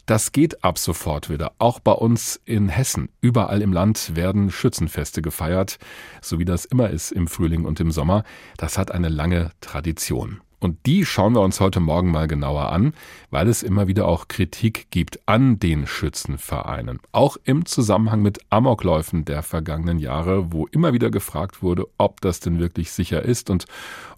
Das 0.07 0.31
geht 0.31 0.63
ab 0.63 0.79
sofort 0.79 1.29
wieder. 1.29 1.53
Auch 1.59 1.81
bei 1.81 1.93
uns 1.93 2.41
in 2.45 2.69
Hessen. 2.69 3.11
Überall 3.21 3.63
im 3.63 3.73
Land 3.73 4.15
werden 4.15 4.51
Schützenfeste 4.51 5.23
gefeiert, 5.23 5.79
so 6.23 6.39
wie 6.39 6.45
das 6.45 6.65
immer 6.65 6.91
ist 6.91 7.11
im 7.11 7.27
Frühling 7.27 7.65
und 7.65 7.81
im 7.81 7.91
Sommer. 7.91 8.23
Das 8.57 8.79
hat 8.79 8.93
eine 8.93 9.09
lange 9.09 9.51
Tradition. 9.61 10.41
Und 10.61 10.85
die 10.85 11.07
schauen 11.07 11.35
wir 11.35 11.41
uns 11.41 11.59
heute 11.59 11.81
Morgen 11.81 12.11
mal 12.11 12.29
genauer 12.29 12.71
an, 12.71 12.93
weil 13.31 13.49
es 13.49 13.63
immer 13.63 13.89
wieder 13.89 14.07
auch 14.07 14.29
Kritik 14.29 14.89
gibt 14.91 15.19
an 15.27 15.59
den 15.59 15.87
Schützenvereinen. 15.87 17.01
Auch 17.13 17.39
im 17.45 17.65
Zusammenhang 17.65 18.21
mit 18.21 18.41
Amokläufen 18.51 19.25
der 19.25 19.43
vergangenen 19.43 19.99
Jahre, 19.99 20.53
wo 20.53 20.67
immer 20.67 20.93
wieder 20.93 21.11
gefragt 21.11 21.63
wurde, 21.63 21.87
ob 21.97 22.21
das 22.21 22.41
denn 22.41 22.59
wirklich 22.59 22.93
sicher 22.93 23.23
ist 23.23 23.49
und 23.49 23.65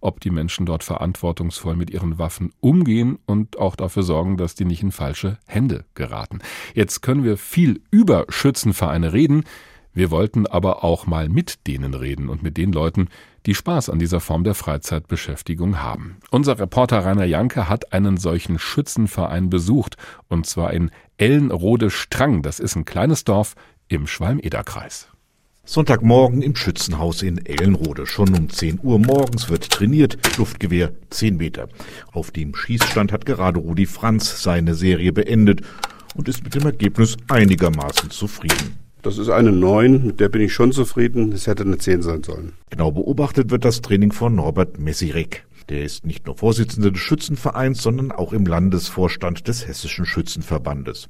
ob 0.00 0.18
die 0.18 0.30
Menschen 0.30 0.66
dort 0.66 0.82
verantwortungsvoll 0.82 1.76
mit 1.76 1.90
ihren 1.90 2.18
Waffen 2.18 2.52
umgehen 2.58 3.20
und 3.25 3.56
auch 3.58 3.76
dafür 3.76 4.02
sorgen, 4.02 4.37
dass 4.37 4.56
die 4.56 4.64
nicht 4.64 4.82
in 4.82 4.90
falsche 4.90 5.38
Hände 5.46 5.84
geraten. 5.94 6.40
Jetzt 6.75 7.02
können 7.02 7.22
wir 7.22 7.37
viel 7.37 7.80
über 7.92 8.26
Schützenvereine 8.28 9.12
reden. 9.12 9.44
Wir 9.94 10.11
wollten 10.11 10.46
aber 10.46 10.82
auch 10.82 11.06
mal 11.06 11.28
mit 11.28 11.68
denen 11.68 11.94
reden 11.94 12.28
und 12.28 12.42
mit 12.42 12.56
den 12.56 12.72
Leuten, 12.72 13.08
die 13.46 13.54
Spaß 13.54 13.90
an 13.90 13.99
dieser 13.99 14.20
Form 14.20 14.44
der 14.44 14.54
Freizeitbeschäftigung 14.54 15.82
haben. 15.82 16.18
Unser 16.30 16.58
Reporter 16.58 17.04
Rainer 17.04 17.25
Janke 17.25 17.68
hat 17.68 17.92
einen 17.92 18.16
solchen 18.16 18.58
Schützenverein 18.58 19.50
besucht, 19.50 19.96
und 20.28 20.46
zwar 20.46 20.72
in 20.72 20.90
Ellenrode-Strang. 21.18 22.42
Das 22.42 22.61
ist 22.61 22.76
ein 22.76 22.84
kleines 22.84 23.25
Dorf 23.25 23.54
im 23.88 24.06
Schwalm-Eder-Kreis. 24.06 25.08
Sonntagmorgen 25.64 26.42
im 26.42 26.56
Schützenhaus 26.56 27.22
in 27.22 27.46
Ellenrode. 27.46 28.06
Schon 28.06 28.34
um 28.34 28.50
10 28.50 28.80
Uhr 28.82 28.99
morgens 28.99 29.49
wird 29.49 29.70
trainiert, 29.70 30.18
Luftgewehr 30.37 30.92
10 31.11 31.37
Meter. 31.37 31.68
Auf 32.12 32.32
dem 32.32 32.54
Schießstand 32.54 33.12
hat 33.12 33.26
gerade 33.26 33.61
Rudi 33.61 33.87
Franz 33.87 34.42
seine 34.42 34.75
Serie 34.75 35.12
beendet 35.12 35.61
und 36.16 36.28
ist 36.28 36.42
mit 36.42 36.56
dem 36.56 36.66
Ergebnis 36.66 37.16
einigermaßen 37.28 38.11
zufrieden. 38.11 38.78
Das 39.02 39.18
ist 39.18 39.30
eine 39.30 39.50
9, 39.50 40.06
mit 40.06 40.21
der 40.21 40.28
bin 40.28 40.40
ich 40.42 40.52
schon 40.52 40.71
zufrieden. 40.71 41.32
Es 41.32 41.49
hätte 41.49 41.64
eine 41.64 41.76
10 41.76 42.02
sein 42.02 42.23
sollen. 42.23 42.52
Genau 42.71 42.92
beobachtet 42.92 43.50
wird 43.50 43.64
das 43.64 43.80
Training 43.80 44.12
von 44.12 44.37
Norbert 44.37 44.78
Messirek. 44.78 45.44
Der 45.68 45.82
ist 45.82 46.06
nicht 46.06 46.26
nur 46.26 46.37
Vorsitzender 46.37 46.92
des 46.92 47.00
Schützenvereins, 47.00 47.82
sondern 47.82 48.12
auch 48.12 48.32
im 48.32 48.47
Landesvorstand 48.47 49.49
des 49.49 49.66
Hessischen 49.66 50.06
Schützenverbandes. 50.06 51.09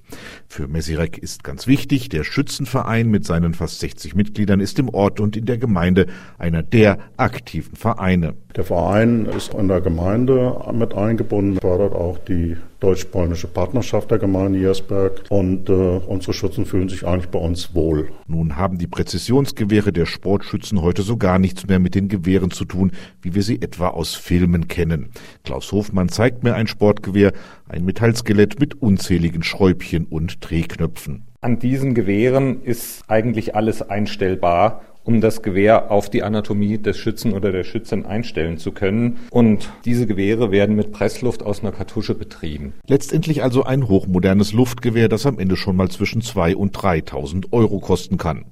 Für 0.49 0.69
Messirek 0.69 1.19
ist 1.19 1.45
ganz 1.45 1.67
wichtig, 1.67 2.09
der 2.09 2.25
Schützenverein 2.25 3.11
mit 3.11 3.27
seinen 3.27 3.53
fast 3.53 3.81
60 3.81 4.15
Mitgliedern 4.15 4.61
ist 4.61 4.79
im 4.79 4.89
Ort 4.89 5.21
und 5.21 5.37
in 5.37 5.45
der 5.45 5.59
Gemeinde 5.59 6.07
einer 6.39 6.63
der 6.63 6.99
aktiven 7.19 7.77
Vereine. 7.77 8.35
Der 8.57 8.65
Verein 8.65 9.27
ist 9.27 9.53
in 9.53 9.69
der 9.69 9.83
Gemeinde 9.83 10.65
mit 10.73 10.95
eingebunden, 10.95 11.61
fördert 11.61 11.93
auch 11.93 12.19
die 12.19 12.57
deutsch-polnische 12.83 13.47
Partnerschaft 13.47 14.11
der 14.11 14.19
Gemeinde 14.19 14.59
Jersberg 14.59 15.23
und 15.29 15.69
äh, 15.69 15.73
unsere 15.73 16.33
Schützen 16.33 16.67
fühlen 16.67 16.89
sich 16.89 17.07
eigentlich 17.07 17.29
bei 17.29 17.39
uns 17.39 17.75
wohl. 17.75 18.11
Nun 18.27 18.57
haben 18.57 18.79
die 18.79 18.87
Präzisionsgewehre 18.87 19.93
der 19.93 20.07
Sportschützen 20.07 20.83
heute 20.83 21.03
so 21.03 21.17
gar 21.17 21.39
nichts 21.39 21.67
mehr 21.67 21.79
mit 21.79 21.95
den 21.95 22.09
Gewehren 22.09 22.51
zu 22.51 22.65
tun, 22.65 22.93
wie 23.21 23.35
wir 23.35 23.43
sie 23.43 23.63
etwa 23.63 23.89
aus 23.89 24.15
Filmen 24.15 24.69
kennen. 24.69 25.11
Klaus 25.45 25.71
Hofmann 25.73 26.09
zeigt 26.09 26.43
mir 26.43 26.55
ein 26.55 26.67
Sportgewehr, 26.67 27.33
ein 27.69 27.85
Metallskelett 27.85 28.59
mit 28.59 28.83
unzähligen 28.83 29.43
Schräubchen 29.43 30.07
und 30.07 30.39
Drehknöpfen. 30.41 31.25
An 31.41 31.59
diesen 31.59 31.95
Gewehren 31.95 32.63
ist 32.63 33.03
eigentlich 33.09 33.57
alles 33.57 33.83
einstellbar 33.83 34.83
um 35.05 35.21
das 35.21 35.43
Gewehr 35.43 35.91
auf 35.91 36.11
die 36.11 36.23
Anatomie 36.23 36.79
des 36.79 36.97
Schützen 36.99 37.33
oder 37.33 37.53
der 37.53 37.65
Schützin 37.65 38.07
einstellen 38.07 38.59
zu 38.59 38.73
können. 38.73 39.19
Und 39.31 39.71
diese 39.85 40.07
Gewehre 40.07 40.51
werden 40.51 40.77
mit 40.77 40.93
Pressluft 40.93 41.43
aus 41.43 41.61
einer 41.61 41.73
Kartusche 41.73 42.15
betrieben. 42.15 42.75
Letztendlich 42.87 43.43
also 43.43 43.65
ein 43.65 43.89
hochmodernes 43.89 44.53
Luftgewehr, 44.53 45.09
das 45.09 45.27
am 45.27 45.39
Ende 45.39 45.57
schon 45.57 45.77
mal 45.77 45.91
zwischen 45.91 46.23
2 46.23 46.57
und 46.57 46.77
3.000 46.77 47.53
Euro 47.53 47.81
kosten 47.81 48.17
kann. 48.17 48.45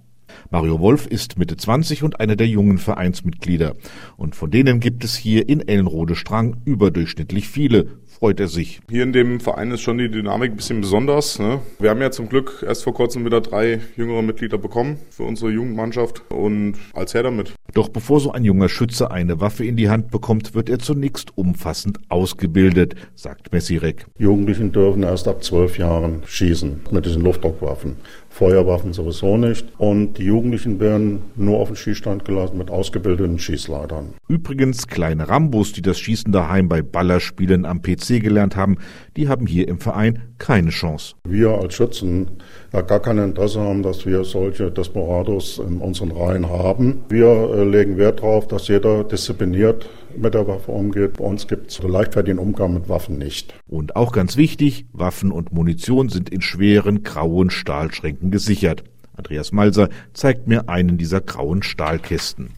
Mario 0.51 0.81
Wolf 0.81 1.07
ist 1.07 1.39
Mitte 1.39 1.57
20 1.57 2.03
und 2.03 2.21
einer 2.21 2.37
der 2.37 2.49
jungen 2.49 2.79
Vereinsmitglieder. 2.79 3.77
Und 4.17 4.35
von 4.35 4.51
denen 4.51 4.81
gibt 4.81 5.05
es 5.05 5.17
hier 5.17 5.49
in 5.49 5.67
Ellenrode-Strang 5.67 6.63
überdurchschnittlich 6.65 7.49
viele, 7.49 8.00
freut 8.21 8.39
er 8.39 8.49
sich. 8.49 8.81
Hier 8.91 9.03
in 9.03 9.15
dem 9.15 9.41
Verein 9.41 9.71
ist 9.71 9.81
schon 9.81 9.97
die 9.97 10.11
Dynamik 10.11 10.53
ein 10.53 10.57
bisschen 10.57 10.83
besonders. 10.83 11.39
Ne? 11.39 11.61
Wir 11.79 11.89
haben 11.89 12.03
ja 12.03 12.11
zum 12.11 12.29
Glück 12.29 12.63
erst 12.67 12.85
vor 12.85 12.93
kurzem 12.93 13.25
wieder 13.25 13.41
drei 13.41 13.81
jüngere 13.97 14.21
Mitglieder 14.21 14.59
bekommen 14.59 14.99
für 15.09 15.23
unsere 15.23 15.51
Jugendmannschaft 15.51 16.23
und 16.31 16.75
als 16.93 17.15
her 17.15 17.23
damit. 17.23 17.55
Doch 17.73 17.89
bevor 17.89 18.21
so 18.21 18.33
ein 18.33 18.45
junger 18.45 18.69
Schütze 18.69 19.11
eine 19.11 19.41
Waffe 19.41 19.65
in 19.65 19.77
die 19.77 19.89
Hand 19.89 20.11
bekommt, 20.11 20.55
wird 20.55 20.69
er 20.69 20.79
zunächst 20.79 21.37
umfassend 21.39 21.99
ausgebildet, 22.11 22.95
sagt 23.15 23.53
Messirek. 23.53 24.05
Jugendlichen 24.19 24.71
dürfen 24.71 25.03
erst 25.03 25.27
ab 25.27 25.43
zwölf 25.43 25.79
Jahren 25.79 26.23
schießen 26.27 26.81
mit 26.91 27.07
diesen 27.07 27.23
Luftdruckwaffen. 27.23 27.97
Feuerwaffen 28.31 28.93
sowieso 28.93 29.37
nicht. 29.37 29.67
Und 29.77 30.15
die 30.15 30.25
Jugendlichen 30.25 30.81
werden 30.81 31.23
nur 31.37 31.59
auf 31.59 31.69
den 31.69 31.77
Schießstand 31.77 32.25
gelassen 32.25 32.57
mit 32.57 32.71
ausgebildeten 32.71 33.39
Schießleitern. 33.39 34.15
Übrigens, 34.29 34.87
kleine 34.87 35.29
Rambos, 35.29 35.73
die 35.73 35.83
das 35.83 35.99
Schießen 35.99 36.33
daheim 36.33 36.69
bei 36.69 36.81
Ballerspielen 36.81 37.67
am 37.67 37.83
PC 37.83 38.23
gelernt 38.23 38.57
haben, 38.57 38.79
die 39.17 39.29
haben 39.29 39.47
hier 39.47 39.69
im 39.69 39.79
Verein 39.79 40.23
keine 40.39 40.71
Chance. 40.71 41.15
Wir 41.25 41.51
als 41.51 41.75
Schützen 41.75 42.31
ja 42.73 42.81
gar 42.81 43.01
kein 43.01 43.19
Interesse 43.19 43.61
haben, 43.61 43.83
dass 43.83 44.07
wir 44.07 44.25
solche 44.25 44.71
Desperados 44.71 45.59
in 45.59 45.79
unseren 45.79 46.13
Reihen 46.13 46.49
haben. 46.49 47.05
Wir 47.09 47.27
äh, 47.27 47.65
legen 47.65 47.99
Wert 47.99 48.21
darauf, 48.21 48.47
dass 48.47 48.69
jeder 48.69 49.05
diszipliniert 49.05 49.89
mit 50.17 50.35
der 50.35 50.47
Waffe 50.47 50.73
umgeht. 50.73 51.19
Bei 51.19 51.25
uns 51.25 51.47
gibt 51.47 51.71
es 51.71 51.83
leichtfertigen 51.83 52.39
Umgang 52.39 52.75
mit 52.75 52.89
Waffen 52.89 53.19
nicht. 53.19 53.55
Und 53.67 53.97
auch 53.97 54.13
ganz 54.13 54.37
wichtig, 54.37 54.87
Waffen 54.93 55.33
und 55.33 55.53
Munition 55.53 56.09
sind 56.09 56.31
in 56.31 56.41
schweren 56.41 57.03
grauen 57.03 57.51
Stahlschränken 57.51 58.20
gesichert. 58.23 58.85
Andreas 59.17 59.53
Malser 59.53 59.89
zeigt 60.13 60.47
mir 60.47 60.69
einen 60.69 60.99
dieser 60.99 61.21
grauen 61.21 61.63
Stahlkästen. 61.63 62.51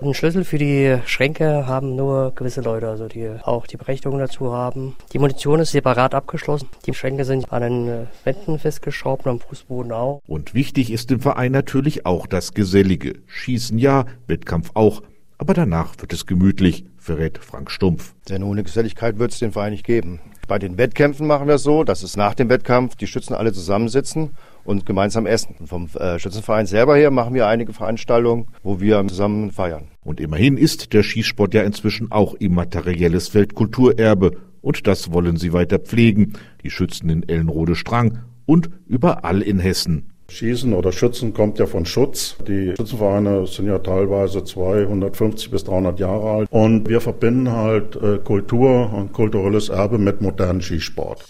Einen 0.00 0.12
Schlüssel 0.12 0.44
für 0.44 0.58
die 0.58 0.98
Schränke 1.06 1.66
haben 1.66 1.96
nur 1.96 2.32
gewisse 2.34 2.60
Leute, 2.60 2.86
also 2.86 3.08
die 3.08 3.30
auch 3.42 3.66
die 3.66 3.78
Berechtigung 3.78 4.18
dazu 4.18 4.52
haben. 4.52 4.94
Die 5.14 5.18
Munition 5.18 5.58
ist 5.60 5.72
separat 5.72 6.14
abgeschlossen. 6.14 6.68
Die 6.84 6.92
Schränke 6.92 7.24
sind 7.24 7.50
an 7.50 7.62
den 7.62 7.88
äh, 7.88 8.06
Wänden 8.24 8.58
festgeschraubt 8.58 9.24
und 9.24 9.32
am 9.32 9.40
Fußboden 9.40 9.92
auch. 9.92 10.20
Und 10.26 10.52
wichtig 10.52 10.92
ist 10.92 11.10
im 11.12 11.20
Verein 11.20 11.52
natürlich 11.52 12.04
auch 12.04 12.26
das 12.26 12.52
Gesellige. 12.52 13.14
Schießen 13.26 13.78
ja, 13.78 14.04
Wettkampf 14.26 14.72
auch. 14.74 15.02
Aber 15.38 15.54
danach 15.54 15.94
wird 15.98 16.12
es 16.12 16.26
gemütlich, 16.26 16.84
verrät 16.98 17.38
Frank 17.38 17.70
Stumpf. 17.70 18.14
Denn 18.28 18.42
ohne 18.42 18.64
Geselligkeit 18.64 19.18
wird 19.18 19.32
es 19.32 19.38
den 19.38 19.52
Verein 19.52 19.72
nicht 19.72 19.86
geben. 19.86 20.20
Bei 20.46 20.60
den 20.60 20.78
Wettkämpfen 20.78 21.26
machen 21.26 21.48
wir 21.48 21.56
es 21.56 21.64
so, 21.64 21.82
dass 21.82 22.04
es 22.04 22.16
nach 22.16 22.34
dem 22.34 22.48
Wettkampf 22.48 22.94
die 22.94 23.08
Schützen 23.08 23.34
alle 23.34 23.52
zusammensitzen 23.52 24.30
und 24.64 24.86
gemeinsam 24.86 25.26
essen. 25.26 25.56
Und 25.58 25.66
vom 25.66 25.88
äh, 25.98 26.20
Schützenverein 26.20 26.66
selber 26.66 26.96
her 26.96 27.10
machen 27.10 27.34
wir 27.34 27.48
einige 27.48 27.72
Veranstaltungen, 27.72 28.46
wo 28.62 28.80
wir 28.80 29.04
zusammen 29.08 29.50
feiern. 29.50 29.88
Und 30.04 30.20
immerhin 30.20 30.56
ist 30.56 30.92
der 30.92 31.02
Schießsport 31.02 31.54
ja 31.54 31.62
inzwischen 31.62 32.12
auch 32.12 32.34
immaterielles 32.34 33.34
Weltkulturerbe. 33.34 34.36
Und 34.60 34.86
das 34.86 35.12
wollen 35.12 35.36
sie 35.36 35.52
weiter 35.52 35.80
pflegen. 35.80 36.34
Die 36.62 36.70
Schützen 36.70 37.10
in 37.10 37.28
Ellenrode-Strang 37.28 38.18
und 38.44 38.70
überall 38.86 39.42
in 39.42 39.58
Hessen. 39.58 40.12
Schießen 40.28 40.74
oder 40.74 40.92
Schützen 40.92 41.32
kommt 41.32 41.58
ja 41.58 41.66
von 41.66 41.86
Schutz. 41.86 42.36
Die 42.46 42.74
Schützenvereine 42.76 43.46
sind 43.46 43.66
ja 43.66 43.78
teilweise 43.78 44.44
250 44.44 45.50
bis 45.50 45.64
300 45.64 46.00
Jahre 46.00 46.30
alt. 46.30 46.48
Und 46.50 46.88
wir 46.88 47.00
verbinden 47.00 47.52
halt 47.52 47.96
äh, 47.96 48.18
Kultur 48.18 48.92
und 48.92 49.12
kulturelles 49.12 49.68
Erbe 49.68 49.98
mit 49.98 50.20
modernem 50.20 50.60
Skisport. 50.60 51.24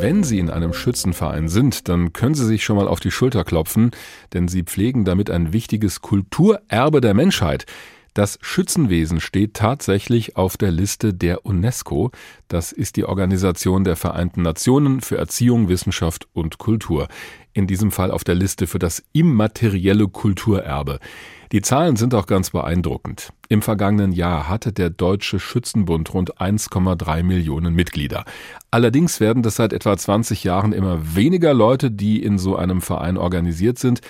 Wenn 0.00 0.24
Sie 0.24 0.38
in 0.38 0.50
einem 0.50 0.72
Schützenverein 0.72 1.48
sind, 1.48 1.88
dann 1.88 2.12
können 2.12 2.34
Sie 2.34 2.44
sich 2.44 2.64
schon 2.64 2.76
mal 2.76 2.88
auf 2.88 2.98
die 2.98 3.12
Schulter 3.12 3.44
klopfen, 3.44 3.92
denn 4.32 4.48
Sie 4.48 4.64
pflegen 4.64 5.04
damit 5.04 5.30
ein 5.30 5.52
wichtiges 5.52 6.02
Kulturerbe 6.02 7.00
der 7.00 7.14
Menschheit. 7.14 7.66
Das 8.14 8.38
Schützenwesen 8.42 9.20
steht 9.20 9.54
tatsächlich 9.54 10.36
auf 10.36 10.58
der 10.58 10.70
Liste 10.70 11.14
der 11.14 11.46
UNESCO. 11.46 12.10
Das 12.46 12.70
ist 12.70 12.96
die 12.96 13.06
Organisation 13.06 13.84
der 13.84 13.96
Vereinten 13.96 14.42
Nationen 14.42 15.00
für 15.00 15.16
Erziehung, 15.16 15.68
Wissenschaft 15.70 16.28
und 16.34 16.58
Kultur. 16.58 17.08
In 17.54 17.66
diesem 17.66 17.90
Fall 17.90 18.10
auf 18.10 18.22
der 18.22 18.34
Liste 18.34 18.66
für 18.66 18.78
das 18.78 19.02
immaterielle 19.14 20.08
Kulturerbe. 20.08 20.98
Die 21.52 21.62
Zahlen 21.62 21.96
sind 21.96 22.14
auch 22.14 22.26
ganz 22.26 22.50
beeindruckend. 22.50 23.32
Im 23.48 23.62
vergangenen 23.62 24.12
Jahr 24.12 24.46
hatte 24.48 24.74
der 24.74 24.90
Deutsche 24.90 25.38
Schützenbund 25.38 26.12
rund 26.12 26.38
1,3 26.38 27.22
Millionen 27.22 27.74
Mitglieder. 27.74 28.24
Allerdings 28.70 29.20
werden 29.20 29.42
das 29.42 29.56
seit 29.56 29.72
etwa 29.72 29.96
20 29.96 30.44
Jahren 30.44 30.72
immer 30.72 31.14
weniger 31.14 31.54
Leute, 31.54 31.90
die 31.90 32.22
in 32.22 32.38
so 32.38 32.56
einem 32.56 32.82
Verein 32.82 33.16
organisiert 33.16 33.78
sind. 33.78 34.00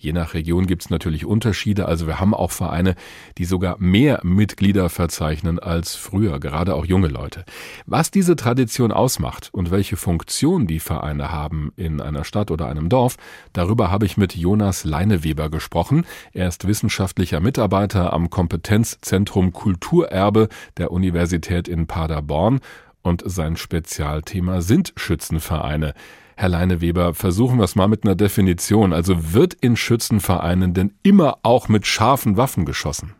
Je 0.00 0.14
nach 0.14 0.32
Region 0.32 0.66
gibt 0.66 0.80
es 0.80 0.88
natürlich 0.88 1.26
Unterschiede. 1.26 1.84
Also 1.84 2.06
wir 2.06 2.18
haben 2.18 2.32
auch 2.32 2.50
Vereine, 2.50 2.94
die 3.36 3.44
sogar 3.44 3.76
mehr 3.78 4.20
Mitglieder 4.22 4.88
verzeichnen 4.88 5.58
als 5.58 5.94
früher, 5.94 6.40
gerade 6.40 6.74
auch 6.74 6.86
junge 6.86 7.08
Leute. 7.08 7.44
Was 7.84 8.10
diese 8.10 8.34
Tradition 8.34 8.92
ausmacht 8.92 9.50
und 9.52 9.70
welche 9.70 9.98
Funktion 9.98 10.66
die 10.66 10.80
Vereine 10.80 11.30
haben 11.30 11.70
in 11.76 12.00
einer 12.00 12.24
Stadt 12.24 12.50
oder 12.50 12.66
einem 12.66 12.88
Dorf, 12.88 13.16
darüber 13.52 13.90
habe 13.90 14.06
ich 14.06 14.16
mit 14.16 14.34
Jonas 14.34 14.84
Leineweber 14.84 15.50
gesprochen. 15.50 16.06
Er 16.32 16.48
ist 16.48 16.66
wissenschaftlicher 16.66 17.40
Mitarbeiter 17.40 18.14
am 18.14 18.30
Kompetenzzentrum 18.30 19.52
Kulturerbe 19.52 20.48
der 20.78 20.92
Universität 20.92 21.68
in 21.68 21.86
Paderborn 21.86 22.60
und 23.02 23.22
sein 23.26 23.56
Spezialthema 23.56 24.62
sind 24.62 24.94
Schützenvereine. 24.96 25.92
Herr 26.40 26.48
Leineweber, 26.48 27.12
versuchen 27.12 27.58
wir 27.58 27.64
es 27.64 27.76
mal 27.76 27.86
mit 27.86 28.04
einer 28.04 28.14
Definition. 28.14 28.94
Also 28.94 29.34
wird 29.34 29.52
in 29.52 29.76
Schützenvereinen 29.76 30.72
denn 30.72 30.94
immer 31.02 31.36
auch 31.42 31.68
mit 31.68 31.86
scharfen 31.86 32.38
Waffen 32.38 32.64
geschossen? 32.64 33.14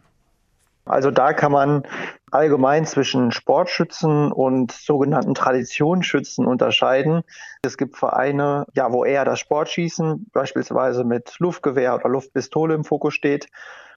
Also 0.86 1.10
da 1.10 1.34
kann 1.34 1.52
man 1.52 1.82
allgemein 2.30 2.86
zwischen 2.86 3.30
Sportschützen 3.30 4.32
und 4.32 4.72
sogenannten 4.72 5.34
Traditionsschützen 5.34 6.46
unterscheiden. 6.46 7.20
Es 7.62 7.76
gibt 7.76 7.98
Vereine, 7.98 8.64
ja, 8.74 8.90
wo 8.90 9.04
eher 9.04 9.26
das 9.26 9.38
Sportschießen 9.38 10.30
beispielsweise 10.32 11.04
mit 11.04 11.34
Luftgewehr 11.40 11.94
oder 11.96 12.08
Luftpistole 12.08 12.72
im 12.72 12.84
Fokus 12.84 13.12
steht 13.12 13.48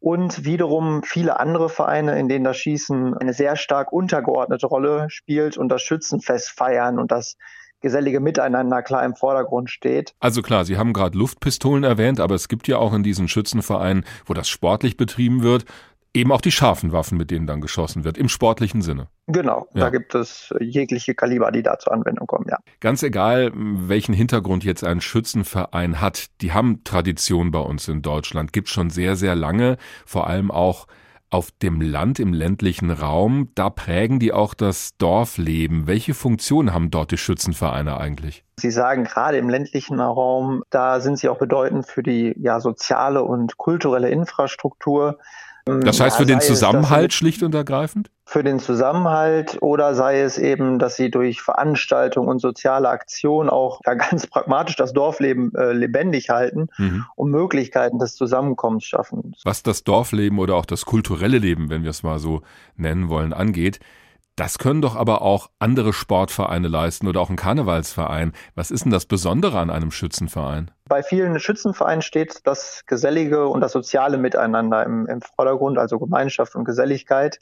und 0.01 0.43
wiederum 0.43 1.01
viele 1.01 1.39
andere 1.39 1.69
Vereine, 1.69 2.19
in 2.19 2.27
denen 2.27 2.43
das 2.43 2.57
Schießen 2.57 3.15
eine 3.17 3.31
sehr 3.31 3.55
stark 3.55 3.93
untergeordnete 3.93 4.67
Rolle 4.67 5.05
spielt 5.09 5.57
und 5.57 5.69
das 5.69 5.81
Schützenfest 5.81 6.49
feiern 6.49 6.99
und 6.99 7.13
das 7.13 7.37
gesellige 7.83 8.19
Miteinander 8.19 8.81
klar 8.81 9.05
im 9.05 9.15
Vordergrund 9.15 9.69
steht. 9.69 10.15
Also 10.19 10.41
klar, 10.41 10.65
Sie 10.65 10.77
haben 10.77 10.93
gerade 10.93 11.15
Luftpistolen 11.15 11.83
erwähnt, 11.83 12.19
aber 12.19 12.33
es 12.33 12.47
gibt 12.47 12.67
ja 12.67 12.77
auch 12.77 12.93
in 12.93 13.03
diesen 13.03 13.27
Schützenvereinen, 13.27 14.05
wo 14.25 14.33
das 14.33 14.49
sportlich 14.49 14.97
betrieben 14.97 15.43
wird, 15.43 15.65
eben 16.13 16.31
auch 16.31 16.41
die 16.41 16.51
scharfen 16.51 16.91
Waffen, 16.91 17.17
mit 17.17 17.31
denen 17.31 17.47
dann 17.47 17.59
geschossen 17.59 18.03
wird, 18.03 18.17
im 18.17 18.29
sportlichen 18.29 18.81
Sinne. 18.81 19.07
Genau, 19.27 19.67
ja. 19.73 19.81
da 19.81 19.89
gibt 19.89 20.15
es 20.15 20.53
jegliche 20.59 21.15
Kaliber, 21.15 21.51
die 21.51 21.63
da 21.63 21.77
zur 21.79 21.93
Anwendung 21.93 22.27
kommen, 22.27 22.45
ja. 22.49 22.57
Ganz 22.79 23.03
egal, 23.03 23.51
welchen 23.53 24.13
Hintergrund 24.13 24.63
jetzt 24.63 24.83
ein 24.83 25.01
Schützenverein 25.01 26.01
hat, 26.01 26.27
die 26.41 26.53
haben 26.53 26.83
Tradition 26.83 27.51
bei 27.51 27.59
uns 27.59 27.87
in 27.87 28.01
Deutschland, 28.01 28.53
gibt 28.53 28.69
schon 28.69 28.89
sehr, 28.89 29.15
sehr 29.15 29.35
lange, 29.35 29.77
vor 30.05 30.27
allem 30.27 30.51
auch 30.51 30.87
auf 31.33 31.49
dem 31.61 31.81
Land, 31.81 32.19
im 32.19 32.31
ländlichen 32.31 32.91
Raum, 32.91 33.49
da 33.55 33.69
prägen 33.69 34.19
die 34.19 34.31
auch 34.31 34.53
das 34.53 34.95
Dorfleben. 34.97 35.87
Welche 35.87 36.13
Funktion 36.13 36.73
haben 36.73 36.91
dort 36.91 37.11
die 37.11 37.17
Schützenvereine 37.17 37.97
eigentlich? 37.97 38.43
Sie 38.59 38.69
sagen 38.69 39.03
gerade 39.03 39.37
im 39.37 39.49
ländlichen 39.49 39.99
Raum, 39.99 40.63
da 40.69 40.99
sind 40.99 41.17
sie 41.17 41.29
auch 41.29 41.39
bedeutend 41.39 41.87
für 41.87 42.03
die 42.03 42.35
ja, 42.39 42.59
soziale 42.59 43.23
und 43.23 43.57
kulturelle 43.57 44.09
Infrastruktur. 44.09 45.17
Das 45.65 45.99
heißt 45.99 46.19
ja, 46.19 46.25
für 46.25 46.25
den 46.25 46.41
Zusammenhalt 46.41 47.11
es, 47.11 47.17
schlicht 47.17 47.41
und 47.41 47.55
ergreifend? 47.55 48.09
Für 48.25 48.43
den 48.43 48.59
Zusammenhalt 48.59 49.61
oder 49.61 49.95
sei 49.95 50.19
es 50.19 50.37
eben, 50.37 50.77
dass 50.77 50.97
sie 50.97 51.09
durch 51.09 51.41
Veranstaltungen 51.41 52.27
und 52.27 52.39
soziale 52.39 52.89
Aktionen 52.89 53.49
auch 53.49 53.79
ja, 53.85 53.93
ganz 53.95 54.27
pragmatisch 54.27 54.75
das 54.75 54.91
Dorfleben 54.91 55.55
äh, 55.55 55.71
lebendig 55.71 56.29
halten, 56.29 56.67
mhm. 56.77 57.05
um 57.15 57.31
Möglichkeiten 57.31 57.97
des 57.97 58.15
Zusammenkommens 58.15 58.83
schaffen. 58.83 59.35
Was 59.45 59.63
das 59.63 59.83
Dorfleben 59.85 60.39
oder 60.39 60.55
auch 60.55 60.65
das 60.65 60.85
kulturelle 60.85 61.37
Leben, 61.37 61.69
wenn 61.69 61.83
wir 61.83 61.91
es 61.91 62.03
mal 62.03 62.19
so 62.19 62.41
nennen 62.75 63.07
wollen, 63.07 63.31
angeht, 63.31 63.79
das 64.35 64.57
können 64.57 64.81
doch 64.81 64.95
aber 64.95 65.21
auch 65.21 65.49
andere 65.59 65.93
Sportvereine 65.93 66.67
leisten 66.67 67.07
oder 67.07 67.21
auch 67.21 67.29
ein 67.29 67.35
Karnevalsverein. 67.35 68.33
Was 68.55 68.71
ist 68.71 68.83
denn 68.83 68.91
das 68.91 69.05
Besondere 69.05 69.59
an 69.59 69.69
einem 69.69 69.91
Schützenverein? 69.91 70.71
Bei 70.85 71.03
vielen 71.03 71.39
Schützenvereinen 71.39 72.01
steht 72.01 72.45
das 72.45 72.83
gesellige 72.87 73.47
und 73.47 73.61
das 73.61 73.71
soziale 73.71 74.17
Miteinander 74.17 74.83
im, 74.85 75.05
im 75.07 75.21
Vordergrund, 75.21 75.77
also 75.77 75.99
Gemeinschaft 75.99 76.55
und 76.55 76.65
Geselligkeit. 76.65 77.39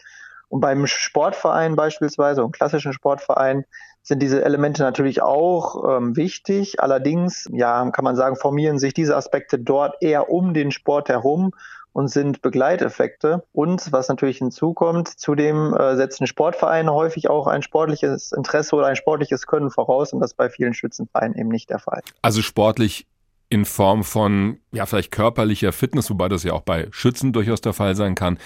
Und 0.51 0.59
beim 0.59 0.85
Sportverein 0.85 1.77
beispielsweise, 1.77 2.43
und 2.43 2.51
klassischen 2.51 2.91
Sportverein, 2.91 3.63
sind 4.03 4.21
diese 4.21 4.43
Elemente 4.43 4.83
natürlich 4.83 5.21
auch 5.21 5.97
ähm, 5.97 6.17
wichtig. 6.17 6.81
Allerdings, 6.81 7.47
ja, 7.53 7.89
kann 7.91 8.03
man 8.03 8.17
sagen, 8.17 8.35
formieren 8.35 8.77
sich 8.77 8.93
diese 8.93 9.15
Aspekte 9.15 9.59
dort 9.59 9.95
eher 10.01 10.29
um 10.29 10.53
den 10.53 10.71
Sport 10.71 11.07
herum 11.07 11.51
und 11.93 12.09
sind 12.09 12.41
Begleiteffekte. 12.41 13.45
Und 13.53 13.93
was 13.93 14.09
natürlich 14.09 14.39
hinzukommt, 14.39 15.07
zudem 15.07 15.73
äh, 15.73 15.95
setzen 15.95 16.27
Sportvereine 16.27 16.91
häufig 16.91 17.29
auch 17.29 17.47
ein 17.47 17.61
sportliches 17.61 18.33
Interesse 18.33 18.75
oder 18.75 18.87
ein 18.87 18.97
sportliches 18.97 19.47
Können 19.47 19.71
voraus 19.71 20.11
und 20.11 20.19
das 20.19 20.33
bei 20.33 20.49
vielen 20.49 20.73
Schützenvereinen 20.73 21.37
eben 21.37 21.49
nicht 21.49 21.69
der 21.69 21.79
Fall. 21.79 22.01
Also 22.21 22.41
sportlich 22.41 23.07
in 23.47 23.63
Form 23.63 24.03
von, 24.03 24.59
ja, 24.71 24.85
vielleicht 24.85 25.11
körperlicher 25.11 25.71
Fitness, 25.71 26.09
wobei 26.09 26.27
das 26.27 26.43
ja 26.43 26.53
auch 26.53 26.61
bei 26.61 26.87
Schützen 26.91 27.31
durchaus 27.33 27.61
der 27.61 27.73
Fall 27.73 27.95
sein 27.95 28.15
kann, 28.15 28.37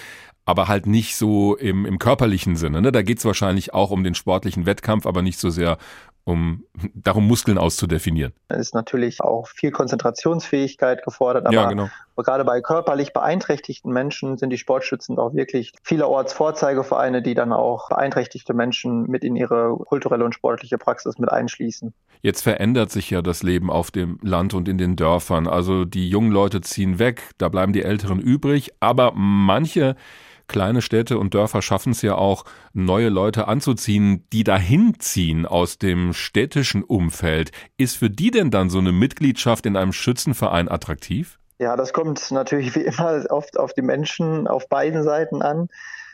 aber 0.45 0.67
halt 0.67 0.85
nicht 0.85 1.15
so 1.15 1.55
im, 1.55 1.85
im 1.85 1.99
körperlichen 1.99 2.55
Sinne. 2.55 2.81
Ne? 2.81 2.91
Da 2.91 3.01
geht 3.01 3.17
es 3.17 3.25
wahrscheinlich 3.25 3.73
auch 3.73 3.91
um 3.91 4.03
den 4.03 4.13
sportlichen 4.13 4.65
Wettkampf, 4.65 5.05
aber 5.07 5.21
nicht 5.21 5.39
so 5.39 5.49
sehr 5.49 5.77
um 6.25 6.63
darum 6.95 7.27
Muskeln 7.27 7.59
auszudefinieren. 7.59 8.33
Es 8.47 8.57
ist 8.57 8.73
natürlich 8.73 9.21
auch 9.21 9.47
viel 9.47 9.69
Konzentrationsfähigkeit 9.69 11.03
gefordert, 11.03 11.45
aber 11.45 11.55
ja, 11.55 11.69
genau. 11.69 11.87
gerade 12.17 12.43
bei 12.43 12.61
körperlich 12.61 13.13
beeinträchtigten 13.13 13.93
Menschen 13.93 14.37
sind 14.37 14.49
die 14.49 14.57
Sportschützen 14.57 15.19
auch 15.19 15.35
wirklich 15.35 15.71
vielerorts 15.83 16.33
Vorzeigevereine, 16.33 17.21
die 17.21 17.35
dann 17.35 17.53
auch 17.53 17.89
beeinträchtigte 17.89 18.55
Menschen 18.55 19.03
mit 19.03 19.23
in 19.23 19.35
ihre 19.35 19.77
kulturelle 19.77 20.25
und 20.25 20.33
sportliche 20.33 20.79
Praxis 20.79 21.19
mit 21.19 21.31
einschließen. 21.31 21.93
Jetzt 22.23 22.41
verändert 22.41 22.91
sich 22.91 23.11
ja 23.11 23.21
das 23.21 23.43
Leben 23.43 23.69
auf 23.69 23.91
dem 23.91 24.17
Land 24.23 24.55
und 24.55 24.67
in 24.67 24.79
den 24.79 24.95
Dörfern. 24.95 25.47
Also 25.47 25.85
die 25.85 26.09
jungen 26.09 26.31
Leute 26.31 26.61
ziehen 26.61 26.97
weg, 26.97 27.21
da 27.37 27.49
bleiben 27.49 27.71
die 27.71 27.83
Älteren 27.83 28.19
übrig, 28.19 28.73
aber 28.79 29.11
manche 29.13 29.95
kleine 30.47 30.81
Städte 30.81 31.17
und 31.17 31.33
Dörfer 31.33 31.61
schaffen 31.61 31.91
es 31.91 32.01
ja 32.01 32.15
auch, 32.15 32.45
neue 32.73 33.09
Leute 33.09 33.47
anzuziehen, 33.47 34.27
die 34.31 34.43
dahin 34.43 34.99
ziehen 34.99 35.45
aus 35.45 35.77
dem 35.77 36.13
städtischen 36.13 36.83
Umfeld. 36.83 37.51
Ist 37.77 37.97
für 37.97 38.09
die 38.09 38.31
denn 38.31 38.51
dann 38.51 38.69
so 38.69 38.79
eine 38.79 38.91
Mitgliedschaft 38.91 39.65
in 39.65 39.77
einem 39.77 39.93
Schützenverein 39.93 40.69
attraktiv? 40.69 41.39
Ja, 41.57 41.75
das 41.75 41.93
kommt 41.93 42.31
natürlich 42.31 42.75
wie 42.75 42.81
immer 42.81 43.23
oft 43.29 43.57
auf 43.57 43.73
die 43.73 43.81
Menschen 43.81 44.47
auf 44.47 44.67
beiden 44.67 45.03
Seiten 45.03 45.41
an. 45.41 45.69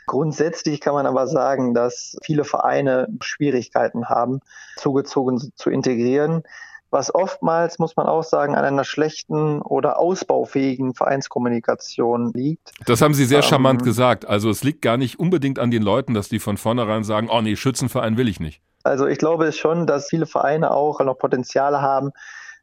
Grundsätzlich 0.06 0.80
kann 0.80 0.94
man 0.94 1.06
aber 1.06 1.26
sagen, 1.26 1.74
dass 1.74 2.16
viele 2.22 2.44
Vereine 2.44 3.08
Schwierigkeiten 3.20 4.08
haben, 4.08 4.40
zugezogen 4.76 5.52
zu 5.54 5.70
integrieren 5.70 6.42
was 6.92 7.14
oftmals, 7.14 7.78
muss 7.78 7.96
man 7.96 8.06
auch 8.06 8.22
sagen, 8.22 8.54
an 8.54 8.64
einer 8.64 8.84
schlechten 8.84 9.62
oder 9.62 9.98
ausbaufähigen 9.98 10.94
Vereinskommunikation 10.94 12.32
liegt. 12.34 12.72
Das 12.86 13.00
haben 13.00 13.14
Sie 13.14 13.24
sehr 13.24 13.38
ähm, 13.38 13.44
charmant 13.44 13.82
gesagt. 13.82 14.28
Also 14.28 14.50
es 14.50 14.62
liegt 14.62 14.82
gar 14.82 14.98
nicht 14.98 15.18
unbedingt 15.18 15.58
an 15.58 15.70
den 15.70 15.82
Leuten, 15.82 16.14
dass 16.14 16.28
die 16.28 16.38
von 16.38 16.58
vornherein 16.58 17.02
sagen, 17.02 17.28
oh 17.30 17.40
nee, 17.40 17.56
Schützenverein 17.56 18.16
will 18.16 18.28
ich 18.28 18.40
nicht. 18.40 18.60
Also 18.84 19.06
ich 19.06 19.18
glaube 19.18 19.50
schon, 19.52 19.86
dass 19.86 20.08
viele 20.08 20.26
Vereine 20.26 20.72
auch 20.72 21.00
noch 21.00 21.18
Potenziale 21.18 21.80
haben, 21.80 22.10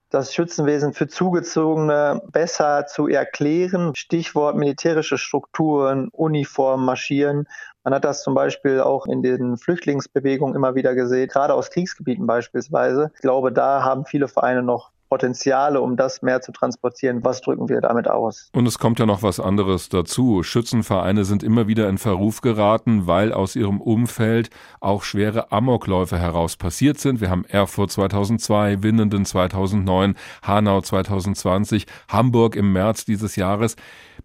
das 0.10 0.34
Schützenwesen 0.34 0.94
für 0.94 1.08
Zugezogene 1.08 2.22
besser 2.32 2.88
zu 2.88 3.08
erklären. 3.08 3.94
Stichwort 3.96 4.56
militärische 4.56 5.18
Strukturen, 5.18 6.10
Uniform, 6.10 6.86
Marschieren. 6.86 7.48
Man 7.90 7.96
hat 7.96 8.06
das 8.06 8.22
zum 8.22 8.36
Beispiel 8.36 8.82
auch 8.82 9.08
in 9.08 9.24
den 9.24 9.58
Flüchtlingsbewegungen 9.58 10.56
immer 10.56 10.76
wieder 10.76 10.94
gesehen, 10.94 11.28
gerade 11.28 11.56
aus 11.56 11.72
Kriegsgebieten 11.72 12.28
beispielsweise. 12.28 13.10
Ich 13.16 13.22
glaube, 13.22 13.52
da 13.52 13.84
haben 13.84 14.06
viele 14.06 14.28
Vereine 14.28 14.62
noch 14.62 14.92
Potenziale, 15.10 15.82
um 15.82 15.98
das 15.98 16.22
mehr 16.22 16.40
zu 16.42 16.52
transportieren. 16.52 17.24
Was 17.24 17.42
drücken 17.42 17.68
wir 17.68 17.82
damit 17.82 18.08
aus? 18.08 18.52
Und 18.54 18.68
es 18.68 18.78
kommt 18.78 19.00
ja 19.00 19.08
noch 19.08 19.24
was 19.24 19.40
anderes 19.40 19.90
dazu. 19.90 20.44
Schützenvereine 20.44 21.26
sind 21.26 21.42
immer 21.42 21.68
wieder 21.68 21.90
in 21.90 21.98
Verruf 21.98 22.42
geraten, 22.42 23.08
weil 23.08 23.34
aus 23.34 23.56
ihrem 23.56 23.82
Umfeld 23.82 24.52
auch 24.82 25.02
schwere 25.02 25.52
Amokläufe 25.52 26.20
heraus 26.20 26.58
passiert 26.58 27.00
sind. 27.00 27.22
Wir 27.22 27.32
haben 27.32 27.44
Erfurt 27.46 27.90
2002, 27.90 28.84
Winnenden 28.84 29.26
2009, 29.26 30.14
Hanau 30.44 30.82
2020, 30.82 31.88
Hamburg 32.08 32.56
im 32.56 32.72
März 32.72 33.06
dieses 33.06 33.36
Jahres. 33.36 33.78